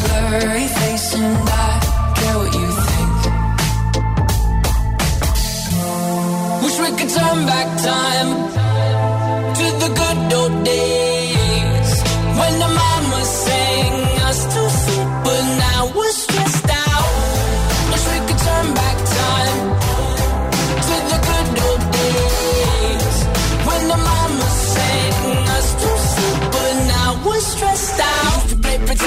Blurry 0.00 0.66
Face 0.68 1.14
and 1.14 1.36
I 1.36 2.12
care 2.16 2.36
what 2.38 2.54
you 2.54 2.68
think. 2.88 3.18
Wish 6.62 6.76
we 6.80 6.90
could 6.98 7.10
turn 7.10 7.38
back 7.46 7.68
time 7.82 8.71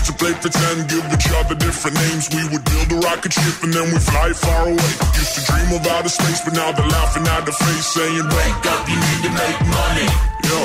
Used 0.00 0.12
to 0.12 0.24
play 0.24 0.32
pretend, 0.32 0.88
give 0.88 1.04
each 1.12 1.28
other 1.36 1.54
different 1.56 1.94
names. 1.94 2.30
We 2.32 2.42
would 2.48 2.64
build 2.64 2.88
a 2.90 3.06
rocket 3.06 3.34
ship 3.34 3.62
and 3.62 3.70
then 3.70 3.84
we 3.92 3.98
fly 3.98 4.32
far 4.32 4.62
away. 4.64 4.92
Used 5.20 5.34
to 5.36 5.42
dream 5.44 5.76
of 5.76 5.86
outer 5.92 6.08
space, 6.08 6.40
but 6.42 6.54
now 6.54 6.72
they're 6.72 6.88
laughing 6.88 7.26
at 7.28 7.44
the 7.44 7.52
face, 7.52 7.86
saying, 7.92 8.24
wake 8.24 8.64
up, 8.72 8.88
you 8.88 8.96
need 8.96 9.20
to 9.28 9.32
make 9.36 9.60
money. 9.76 10.08
Yo. 10.48 10.58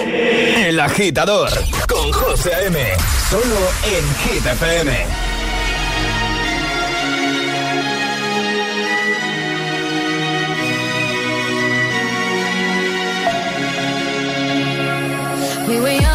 El 0.70 0.80
agitador 0.80 1.52
con 1.86 2.14
José 2.14 2.54
A.M. 2.54 2.78
Solo 3.30 3.62
en 3.92 4.06
Hit 4.24 4.46
FM. 4.46 4.90
We 15.68 15.82
were 15.82 15.90
young, 15.90 16.15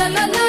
la 0.00 0.08
la 0.08 0.26
la 0.26 0.39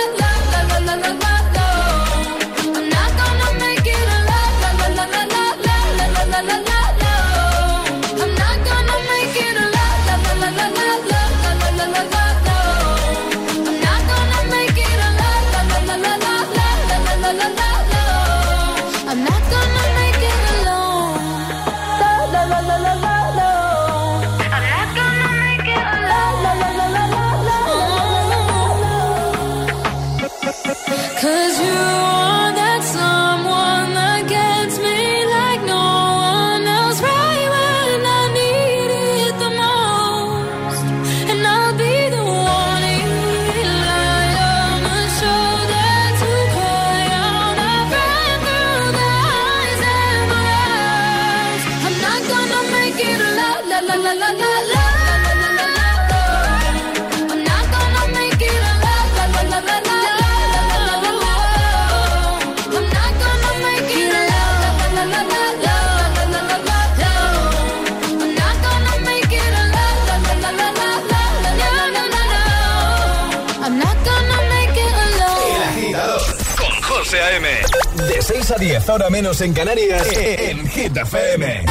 6 78.51 78.59
a 78.59 78.59
10, 78.59 78.89
ahora 78.89 79.09
menos 79.09 79.39
en 79.39 79.53
Canarias, 79.53 80.07
en 80.13 80.67
Hit 80.67 80.97
FM. 80.97 81.63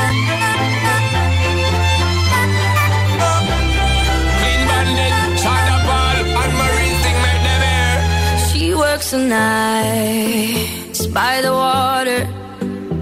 She 8.51 8.74
works 8.74 9.11
the 9.11 9.18
nights, 9.18 11.07
by 11.09 11.43
the 11.43 11.53
water. 11.53 12.26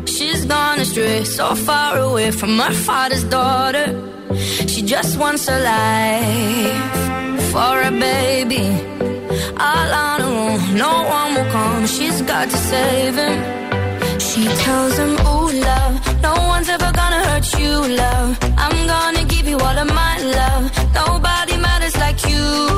She's 0.06 0.44
gone 0.44 0.80
astray, 0.80 1.24
so 1.24 1.54
far 1.54 1.98
away 1.98 2.32
from 2.32 2.58
her 2.58 2.72
father's 2.72 3.24
daughter. 3.24 3.94
She 4.66 4.82
just 4.82 5.16
wants 5.18 5.48
a 5.48 5.58
life 5.60 7.52
for 7.52 7.82
a 7.82 7.92
baby. 7.92 8.66
All 9.56 9.92
on 9.92 10.20
her 10.20 10.26
own, 10.26 10.74
no 10.76 11.04
one 11.04 11.34
will 11.34 11.52
come. 11.52 11.86
She's 11.86 12.22
got 12.22 12.50
to 12.50 12.56
save 12.56 13.14
him. 13.14 13.67
Tells 14.56 14.96
him, 14.96 15.12
Ooh, 15.26 15.50
love, 15.52 16.22
no 16.22 16.32
one's 16.48 16.68
ever 16.68 16.90
gonna 16.92 17.22
hurt 17.28 17.58
you, 17.58 17.96
love. 17.96 18.38
I'm 18.56 18.86
gonna 18.86 19.24
give 19.24 19.46
you 19.46 19.58
all 19.58 19.78
of 19.78 19.88
my 19.88 20.18
love. 20.18 20.64
Nobody 20.94 21.56
matters 21.58 21.96
like 21.96 22.24
you. 22.26 22.77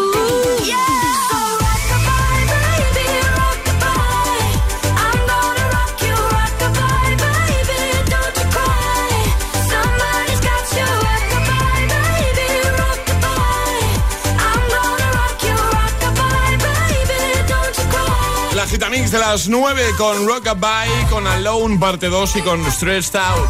Gitamix 18.81 19.11
de 19.11 19.19
las 19.19 19.47
9 19.47 19.79
con 19.95 20.27
Rockabye, 20.27 21.05
con 21.11 21.27
Alone 21.27 21.77
parte 21.77 22.07
2 22.07 22.37
y 22.37 22.41
con 22.41 22.71
Stressed 22.71 23.15
Out. 23.15 23.47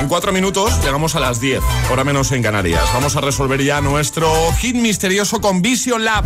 En 0.00 0.08
cuatro 0.08 0.32
minutos 0.32 0.82
llegamos 0.82 1.14
a 1.14 1.20
las 1.20 1.38
10, 1.38 1.60
hora 1.92 2.02
menos 2.02 2.32
en 2.32 2.42
Canarias. 2.42 2.82
Vamos 2.94 3.14
a 3.14 3.20
resolver 3.20 3.62
ya 3.62 3.82
nuestro 3.82 4.32
hit 4.54 4.74
misterioso 4.74 5.42
con 5.42 5.60
Vision 5.60 6.02
Lab. 6.06 6.24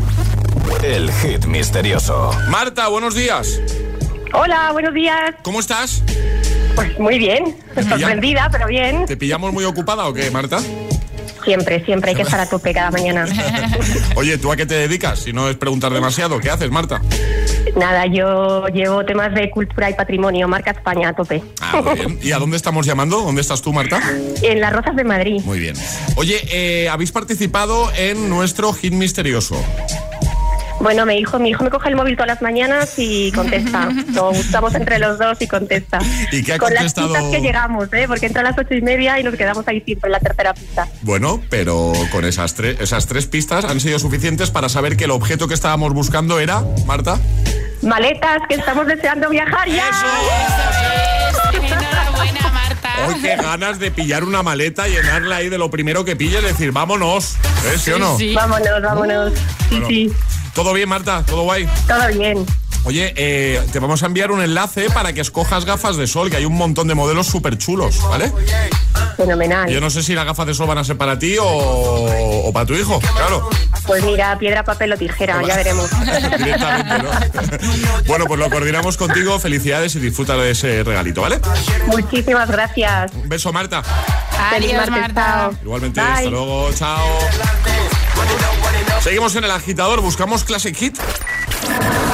El 0.84 1.10
hit 1.14 1.46
misterioso. 1.46 2.30
Marta, 2.48 2.86
buenos 2.86 3.16
días. 3.16 3.60
Hola, 4.32 4.70
buenos 4.70 4.94
días. 4.94 5.34
¿Cómo 5.42 5.58
estás? 5.58 6.04
Pues 6.76 6.96
muy 6.96 7.18
bien, 7.18 7.56
sorprendida, 7.74 8.50
pero 8.52 8.68
bien. 8.68 9.04
¿Te 9.06 9.16
pillamos 9.16 9.52
muy 9.52 9.64
ocupada 9.64 10.06
o 10.06 10.14
qué, 10.14 10.30
Marta? 10.30 10.60
Siempre, 11.48 11.82
siempre 11.86 12.10
hay 12.10 12.14
que 12.14 12.24
estar 12.24 12.38
a 12.38 12.46
tope 12.46 12.74
cada 12.74 12.90
mañana. 12.90 13.24
Oye, 14.16 14.36
¿tú 14.36 14.52
a 14.52 14.56
qué 14.56 14.66
te 14.66 14.74
dedicas? 14.74 15.20
Si 15.20 15.32
no 15.32 15.48
es 15.48 15.56
preguntar 15.56 15.90
demasiado, 15.90 16.38
¿qué 16.40 16.50
haces, 16.50 16.70
Marta? 16.70 17.00
Nada, 17.74 18.04
yo 18.04 18.66
llevo 18.66 19.02
temas 19.06 19.32
de 19.32 19.48
cultura 19.48 19.88
y 19.88 19.94
patrimonio, 19.94 20.46
marca 20.46 20.72
España 20.72 21.08
a 21.08 21.12
tope. 21.14 21.42
Ah, 21.62 21.80
muy 21.82 21.94
bien. 21.94 22.18
¿Y 22.20 22.32
a 22.32 22.38
dónde 22.38 22.58
estamos 22.58 22.84
llamando? 22.84 23.22
¿Dónde 23.22 23.40
estás 23.40 23.62
tú, 23.62 23.72
Marta? 23.72 23.98
En 24.42 24.60
las 24.60 24.74
Rozas 24.74 24.94
de 24.94 25.04
Madrid. 25.04 25.40
Muy 25.42 25.58
bien. 25.58 25.74
Oye, 26.16 26.38
eh, 26.52 26.90
habéis 26.90 27.12
participado 27.12 27.90
en 27.96 28.28
nuestro 28.28 28.74
hit 28.74 28.92
misterioso. 28.92 29.56
Bueno, 30.80 31.04
mi 31.06 31.16
hijo, 31.16 31.38
mi 31.38 31.50
hijo 31.50 31.64
me 31.64 31.70
coge 31.70 31.88
el 31.88 31.96
móvil 31.96 32.14
todas 32.14 32.28
las 32.28 32.42
mañanas 32.42 32.94
y 32.98 33.32
contesta. 33.32 33.88
Lo 34.14 34.32
buscamos 34.32 34.74
entre 34.74 34.98
los 34.98 35.18
dos 35.18 35.36
y 35.40 35.48
contesta. 35.48 35.98
¿Y 36.30 36.42
qué 36.44 36.54
ha 36.54 36.58
Con 36.58 36.68
contestado? 36.72 37.08
las 37.12 37.22
pistas 37.22 37.36
que 37.40 37.46
llegamos, 37.46 37.92
¿eh? 37.92 38.04
Porque 38.06 38.26
entra 38.26 38.42
a 38.42 38.44
las 38.44 38.58
ocho 38.58 38.74
y 38.74 38.80
media 38.82 39.18
y 39.18 39.24
nos 39.24 39.34
quedamos 39.34 39.66
ahí 39.66 39.80
siempre 39.80 40.08
en 40.08 40.12
la 40.12 40.20
tercera 40.20 40.54
pista. 40.54 40.86
Bueno, 41.02 41.42
pero 41.50 41.92
con 42.12 42.24
esas, 42.24 42.54
tres 42.54 42.80
esas 42.80 43.06
tres 43.06 43.26
pistas 43.26 43.64
han 43.64 43.80
sido 43.80 43.98
suficientes 43.98 44.50
para 44.50 44.68
saber 44.68 44.96
que 44.96 45.04
el 45.04 45.10
objeto 45.10 45.48
que 45.48 45.54
estábamos 45.54 45.92
buscando 45.94 46.38
era, 46.38 46.62
Marta. 46.86 47.18
Maletas, 47.82 48.40
que 48.48 48.54
estamos 48.56 48.86
deseando 48.86 49.28
viajar 49.30 49.68
ya. 49.68 49.84
Enhorabuena, 51.52 52.50
Marta. 52.52 52.88
Hoy 53.06 53.14
qué 53.20 53.36
ganas 53.36 53.78
de 53.78 53.90
pillar 53.90 54.24
una 54.24 54.42
maleta, 54.42 54.86
llenarla 54.88 55.36
ahí 55.36 55.48
de 55.48 55.58
lo 55.58 55.70
primero 55.70 56.04
que 56.04 56.16
pille 56.16 56.38
y 56.38 56.42
decir, 56.42 56.72
vámonos. 56.72 57.36
¿Eh, 57.66 57.78
¿Sí 57.78 57.90
o 57.92 57.98
no? 57.98 58.16
Vámonos, 58.34 58.82
vámonos. 58.82 59.32
Sí, 59.34 59.40
Bueno, 59.70 59.86
sí. 59.88 60.12
¿Todo 60.58 60.72
bien, 60.72 60.88
Marta? 60.88 61.22
¿Todo 61.24 61.42
guay? 61.42 61.68
Todo 61.86 62.08
bien. 62.18 62.44
Oye, 62.82 63.14
eh, 63.16 63.64
te 63.70 63.78
vamos 63.78 64.02
a 64.02 64.06
enviar 64.06 64.32
un 64.32 64.42
enlace 64.42 64.90
para 64.90 65.12
que 65.12 65.20
escojas 65.20 65.64
gafas 65.64 65.96
de 65.96 66.08
sol, 66.08 66.30
que 66.30 66.36
hay 66.36 66.46
un 66.46 66.56
montón 66.56 66.88
de 66.88 66.96
modelos 66.96 67.28
súper 67.28 67.56
chulos, 67.58 68.02
¿vale? 68.08 68.32
Fenomenal. 69.16 69.70
Yo 69.70 69.80
no 69.80 69.88
sé 69.88 70.02
si 70.02 70.16
las 70.16 70.24
gafas 70.24 70.48
de 70.48 70.54
sol 70.54 70.66
van 70.66 70.78
a 70.78 70.84
ser 70.84 70.96
para 70.98 71.16
ti 71.16 71.36
o, 71.38 71.44
o 71.46 72.52
para 72.52 72.66
tu 72.66 72.74
hijo, 72.74 72.98
claro. 72.98 73.48
Pues 73.86 74.02
mira, 74.02 74.36
piedra, 74.36 74.64
papel 74.64 74.94
o 74.94 74.96
tijera, 74.96 75.40
ya 75.46 75.54
veremos. 75.58 75.90
Directamente, 76.38 77.04
¿no? 77.04 77.10
bueno, 78.08 78.24
pues 78.26 78.40
lo 78.40 78.50
coordinamos 78.50 78.96
contigo. 78.96 79.38
Felicidades 79.38 79.94
y 79.94 80.00
disfruta 80.00 80.36
de 80.36 80.50
ese 80.50 80.82
regalito, 80.82 81.22
¿vale? 81.22 81.38
Muchísimas 81.86 82.50
gracias. 82.50 83.12
Un 83.14 83.28
beso, 83.28 83.52
Marta. 83.52 83.80
Adiós, 84.50 84.90
Marta. 84.90 85.50
Igualmente, 85.62 86.00
Bye. 86.00 86.10
hasta 86.10 86.30
luego, 86.30 86.72
chao. 86.74 87.06
Seguimos 89.00 89.36
en 89.36 89.44
el 89.44 89.50
agitador, 89.50 90.00
buscamos 90.00 90.44
Classic 90.44 90.74
Hit. 90.74 90.98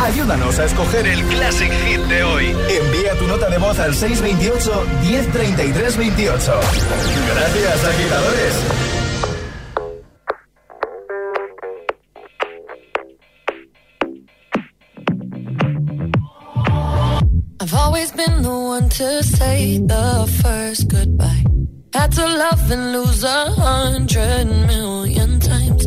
Ayúdanos 0.03 0.59
a 0.59 0.65
escoger 0.67 1.07
el 1.07 1.23
Classic 1.25 1.73
Hit 1.73 2.01
de 2.01 2.23
hoy. 2.25 2.47
Envía 2.69 3.19
tu 3.19 3.27
nota 3.27 3.49
de 3.49 3.59
voz 3.59 3.79
al 3.79 3.95
628 3.95 4.85
1033 5.03 5.97
28. 5.97 6.61
Gracias, 7.35 7.85
agitadores. 7.85 8.55
I've 17.61 17.75
always 17.75 18.13
been 18.13 18.43
the 18.43 18.51
one 18.51 18.89
to 18.91 19.23
say 19.23 19.79
the 19.79 20.27
first 20.43 20.89
goodbye. 20.89 21.45
Had 21.95 22.13
to 22.13 22.27
love 22.27 22.71
and 22.71 22.93
lose 22.93 23.25
a 23.25 23.51
hundred 23.53 24.47
million 24.67 25.41
times. 25.41 25.87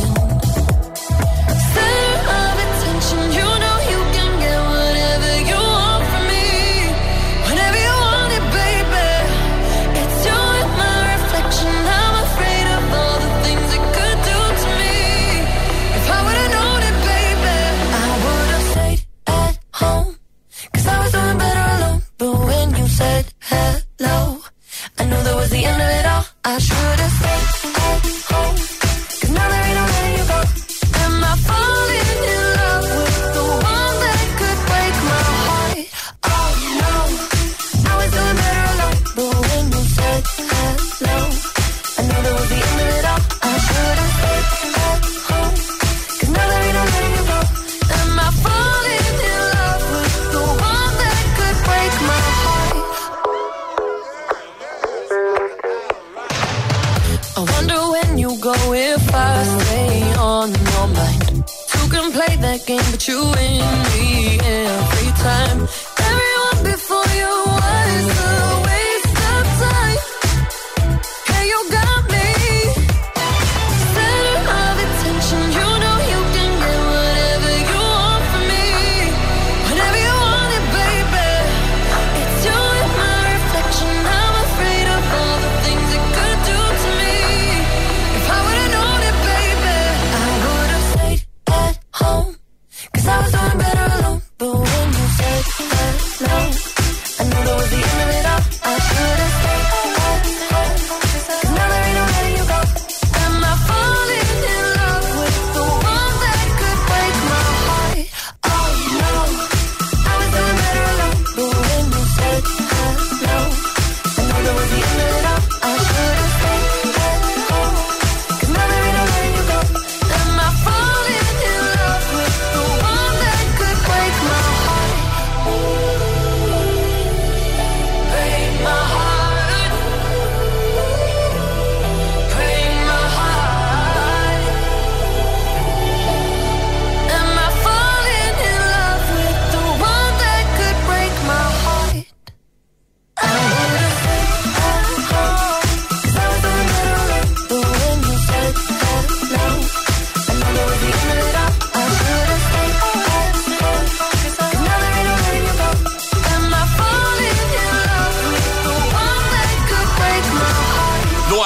I 26.43 26.57
should've 26.57 26.80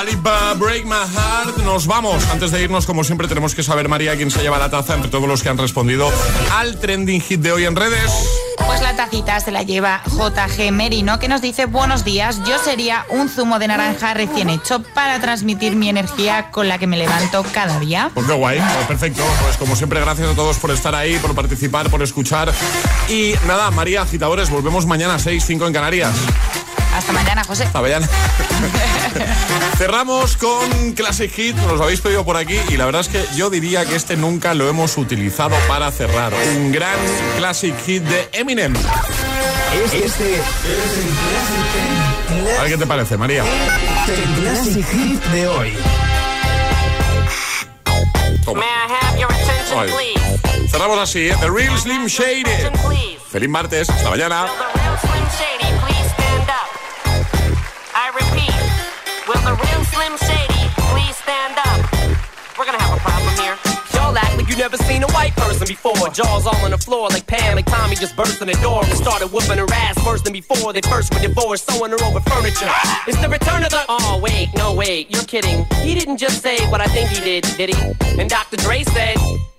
heart? 0.05 0.25
Dua 0.25 0.53
Lipa, 0.53 0.53
Break 0.53 0.85
My 0.85 0.91
Heart. 0.91 1.57
Nos 1.63 1.87
vamos. 1.87 2.23
Antes 2.31 2.51
de 2.51 2.61
irnos, 2.63 2.85
como 2.85 3.03
siempre, 3.03 3.27
tenemos 3.27 3.55
que 3.55 3.63
saber, 3.63 3.89
María, 3.89 4.15
quién 4.15 4.31
se 4.31 4.41
lleva 4.41 4.57
la 4.57 4.69
taza 4.69 4.95
entre 4.95 5.09
todos 5.09 5.27
los 5.27 5.41
que 5.41 5.49
han 5.49 5.57
respondido 5.57 6.11
al 6.53 6.79
trending 6.79 7.21
hit 7.21 7.41
de 7.41 7.51
hoy 7.51 7.65
en 7.65 7.75
redes. 7.75 8.11
Pues 8.65 8.81
la 8.81 8.95
tacita 8.95 9.39
se 9.39 9.51
la 9.51 9.63
lleva 9.63 10.01
JG 10.05 10.71
Merino 10.71 11.19
que 11.19 11.27
nos 11.27 11.41
dice 11.41 11.65
buenos 11.65 12.03
días, 12.03 12.41
yo 12.45 12.57
sería 12.57 13.05
un 13.09 13.29
zumo 13.29 13.59
de 13.59 13.67
naranja 13.67 14.13
recién 14.13 14.49
hecho 14.49 14.81
para 14.93 15.19
transmitir 15.19 15.75
mi 15.75 15.89
energía 15.89 16.49
con 16.51 16.67
la 16.67 16.77
que 16.77 16.87
me 16.87 16.97
levanto 16.97 17.45
cada 17.53 17.79
día. 17.79 18.11
Pues 18.13 18.25
qué 18.25 18.33
guay, 18.33 18.59
pues 18.59 18.87
perfecto. 18.87 19.23
Pues 19.43 19.57
como 19.57 19.75
siempre, 19.75 19.99
gracias 19.99 20.29
a 20.29 20.35
todos 20.35 20.57
por 20.57 20.71
estar 20.71 20.95
ahí, 20.95 21.17
por 21.19 21.35
participar, 21.35 21.89
por 21.89 22.01
escuchar. 22.01 22.51
Y 23.09 23.33
nada, 23.45 23.69
María, 23.71 24.01
agitadores, 24.01 24.49
volvemos 24.49 24.85
mañana 24.85 25.15
a 25.15 25.19
6, 25.19 25.43
5 25.45 25.67
en 25.67 25.73
Canarias. 25.73 26.13
Hasta 26.95 27.11
mañana, 27.11 27.43
José. 27.43 27.65
Hasta 27.65 27.81
mañana. 27.81 28.07
Cerramos 29.77 30.37
con 30.37 30.93
Classic 30.93 31.31
Hit, 31.31 31.55
nos 31.57 31.77
lo 31.77 31.83
habéis 31.83 31.99
pedido 32.01 32.23
por 32.23 32.37
aquí 32.37 32.57
y 32.69 32.77
la 32.77 32.85
verdad 32.85 33.01
es 33.01 33.09
que 33.09 33.25
yo 33.35 33.49
diría 33.49 33.85
que 33.85 33.95
este 33.95 34.15
nunca 34.15 34.53
lo 34.53 34.69
hemos 34.69 34.97
utilizado 34.97 35.55
para 35.67 35.91
cerrar. 35.91 36.33
Un 36.55 36.71
gran 36.71 36.97
Classic 37.37 37.75
Hit 37.85 38.03
de 38.03 38.29
Eminem. 38.31 38.73
Este 39.83 40.05
es 40.05 40.19
el 40.21 40.39
A 42.57 42.61
ver 42.61 42.71
qué 42.71 42.77
te 42.77 42.87
parece, 42.87 43.17
María. 43.17 43.43
el 43.43 44.41
Classic 44.41 44.85
Hit 44.91 45.21
de 45.25 45.47
hoy. 45.47 45.73
Toma. 48.45 48.59
May 48.61 48.67
I 48.67 48.87
have 48.93 49.19
your 49.19 49.31
attention, 49.33 49.79
Ay. 49.79 49.89
please? 49.91 50.69
Cerramos 50.69 50.99
así, 50.99 51.27
¿eh? 51.29 51.35
The 51.41 51.49
Real 51.49 51.77
Slim 51.77 52.05
Shady. 52.05 52.43
Please. 52.43 53.19
Feliz 53.29 53.49
martes, 53.49 53.89
hasta 53.89 54.09
mañana. 54.09 54.45
Repeat, 58.15 58.55
will 59.27 59.43
the 59.43 59.55
real 59.59 59.81
Slim 59.91 60.15
Shady 60.23 60.63
please 60.95 61.15
stand 61.19 61.59
up? 61.59 61.83
We're 62.57 62.65
gonna 62.65 62.79
have 62.79 62.95
a 62.95 63.01
problem 63.03 63.35
here. 63.35 63.57
Y'all 63.93 64.17
act 64.17 64.37
like 64.37 64.47
you 64.47 64.55
never 64.55 64.77
seen 64.77 65.03
a 65.03 65.11
white 65.11 65.35
person 65.35 65.67
before. 65.67 66.09
Jaws 66.09 66.47
all 66.47 66.55
on 66.63 66.71
the 66.71 66.77
floor 66.77 67.09
like 67.09 67.27
Pam, 67.27 67.55
like 67.55 67.65
Tommy 67.65 67.95
just 67.95 68.15
burst 68.15 68.41
in 68.41 68.47
the 68.47 68.57
door 68.63 68.83
and 68.83 68.93
started 68.93 69.27
whooping 69.27 69.57
her 69.57 69.67
ass 69.73 70.03
worse 70.05 70.21
than 70.21 70.33
before. 70.33 70.71
They 70.71 70.81
first 70.81 71.13
were 71.13 71.19
divorced, 71.19 71.69
sewing 71.69 71.91
her 71.91 72.01
over 72.03 72.21
furniture. 72.21 72.71
It's 73.07 73.19
the 73.19 73.29
return 73.29 73.63
of 73.63 73.71
the. 73.71 73.83
Oh 73.89 74.19
wait, 74.23 74.49
no 74.55 74.73
wait, 74.73 75.11
you're 75.11 75.23
kidding. 75.23 75.65
He 75.83 75.93
didn't 75.93 76.17
just 76.17 76.41
say 76.41 76.65
what 76.69 76.79
I 76.79 76.87
think 76.87 77.09
he 77.09 77.19
did, 77.23 77.43
did 77.57 77.75
he? 77.75 78.21
And 78.21 78.29
Dr. 78.29 78.57
Dre 78.57 78.83
said. 78.83 79.17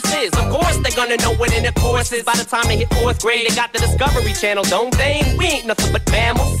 viruses. 0.00 0.38
Of 0.38 0.50
course, 0.50 0.76
they're 0.78 0.96
gonna 0.96 1.16
know 1.18 1.34
what 1.34 1.52
intercourse 1.52 2.12
is. 2.12 2.22
By 2.22 2.34
the 2.34 2.44
time 2.44 2.66
they 2.68 2.76
hit 2.76 2.92
fourth 2.94 3.20
grade, 3.20 3.48
they 3.48 3.54
got 3.54 3.72
the 3.72 3.78
Discovery 3.78 4.32
Channel, 4.32 4.64
don't 4.64 4.96
they? 4.96 5.34
We 5.38 5.46
ain't 5.46 5.66
nothing 5.66 5.92
but 5.92 6.08
mammals. 6.10 6.60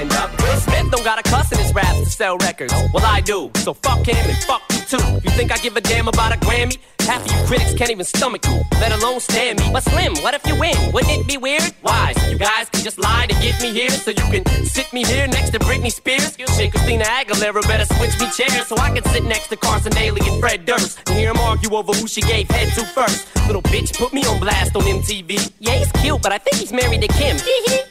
Will 0.09 0.59
Smith 0.59 0.91
don't 0.91 1.03
got 1.03 1.19
a 1.19 1.23
cuss 1.23 1.51
in 1.51 1.59
his 1.59 1.73
raps 1.73 1.99
to 1.99 2.05
sell 2.09 2.37
records. 2.37 2.73
Well, 2.93 3.05
I 3.05 3.21
do. 3.21 3.51
So 3.57 3.73
fuck 3.73 4.05
him 4.07 4.17
and 4.17 4.37
fuck 4.43 4.61
you 4.71 4.79
too. 4.81 5.13
You 5.23 5.29
think 5.31 5.51
I 5.51 5.57
give 5.57 5.75
a 5.77 5.81
damn 5.81 6.07
about 6.07 6.33
a 6.33 6.37
Grammy? 6.37 6.77
Half 7.01 7.25
of 7.25 7.31
you 7.31 7.47
critics 7.47 7.73
can't 7.73 7.89
even 7.89 8.05
stomach 8.05 8.45
you, 8.45 8.61
let 8.79 8.91
alone 8.91 9.19
stand 9.19 9.59
me. 9.59 9.69
But 9.73 9.83
Slim, 9.83 10.15
what 10.17 10.33
if 10.33 10.45
you 10.45 10.55
win? 10.59 10.75
Wouldn't 10.93 11.11
it 11.11 11.27
be 11.27 11.37
weird? 11.37 11.63
Why? 11.81 12.13
You 12.29 12.37
guys 12.37 12.69
can 12.69 12.83
just 12.83 12.99
lie 12.99 13.25
to 13.27 13.33
get 13.41 13.59
me 13.61 13.71
here, 13.71 13.89
so 13.89 14.11
you 14.11 14.23
can 14.31 14.45
sit 14.65 14.91
me 14.93 15.03
here 15.03 15.27
next 15.27 15.49
to 15.51 15.59
Britney 15.59 15.91
Spears. 15.91 16.35
Shit, 16.37 16.71
Christina 16.71 17.05
Aguilera 17.05 17.61
better 17.67 17.85
switch 17.95 18.19
me 18.19 18.29
chairs 18.31 18.67
so 18.67 18.77
I 18.77 18.91
can 18.91 19.03
sit 19.05 19.23
next 19.25 19.47
to 19.47 19.57
Carson 19.57 19.91
Daly 19.91 20.21
and 20.23 20.39
Fred 20.39 20.65
Durst 20.65 20.99
and 21.07 21.17
hear 21.17 21.33
them 21.33 21.41
argue 21.41 21.73
over 21.75 21.93
who 21.93 22.07
she 22.07 22.21
gave 22.21 22.49
head 22.49 22.69
to 22.73 22.85
first. 22.85 23.27
Little 23.47 23.63
bitch 23.63 23.97
put 23.97 24.13
me 24.13 24.23
on 24.25 24.39
blast 24.39 24.75
on 24.75 24.83
MTV. 24.83 25.51
Yeah, 25.59 25.77
he's 25.77 25.91
cute, 25.93 26.21
but 26.21 26.31
I 26.31 26.37
think 26.37 26.57
he's 26.57 26.71
married 26.71 27.01
to 27.01 27.07
Kim. 27.07 27.37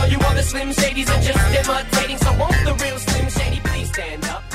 All 0.01 0.07
you 0.07 0.17
other 0.17 0.41
Slim 0.41 0.69
Shadys 0.69 1.09
are 1.15 1.21
just 1.21 1.69
imitating. 1.69 2.17
So 2.17 2.33
won't 2.39 2.57
the 2.65 2.73
real 2.83 2.97
Slim 2.97 3.29
Shady 3.29 3.59
please 3.59 3.89
stand 3.89 4.25
up? 4.25 4.50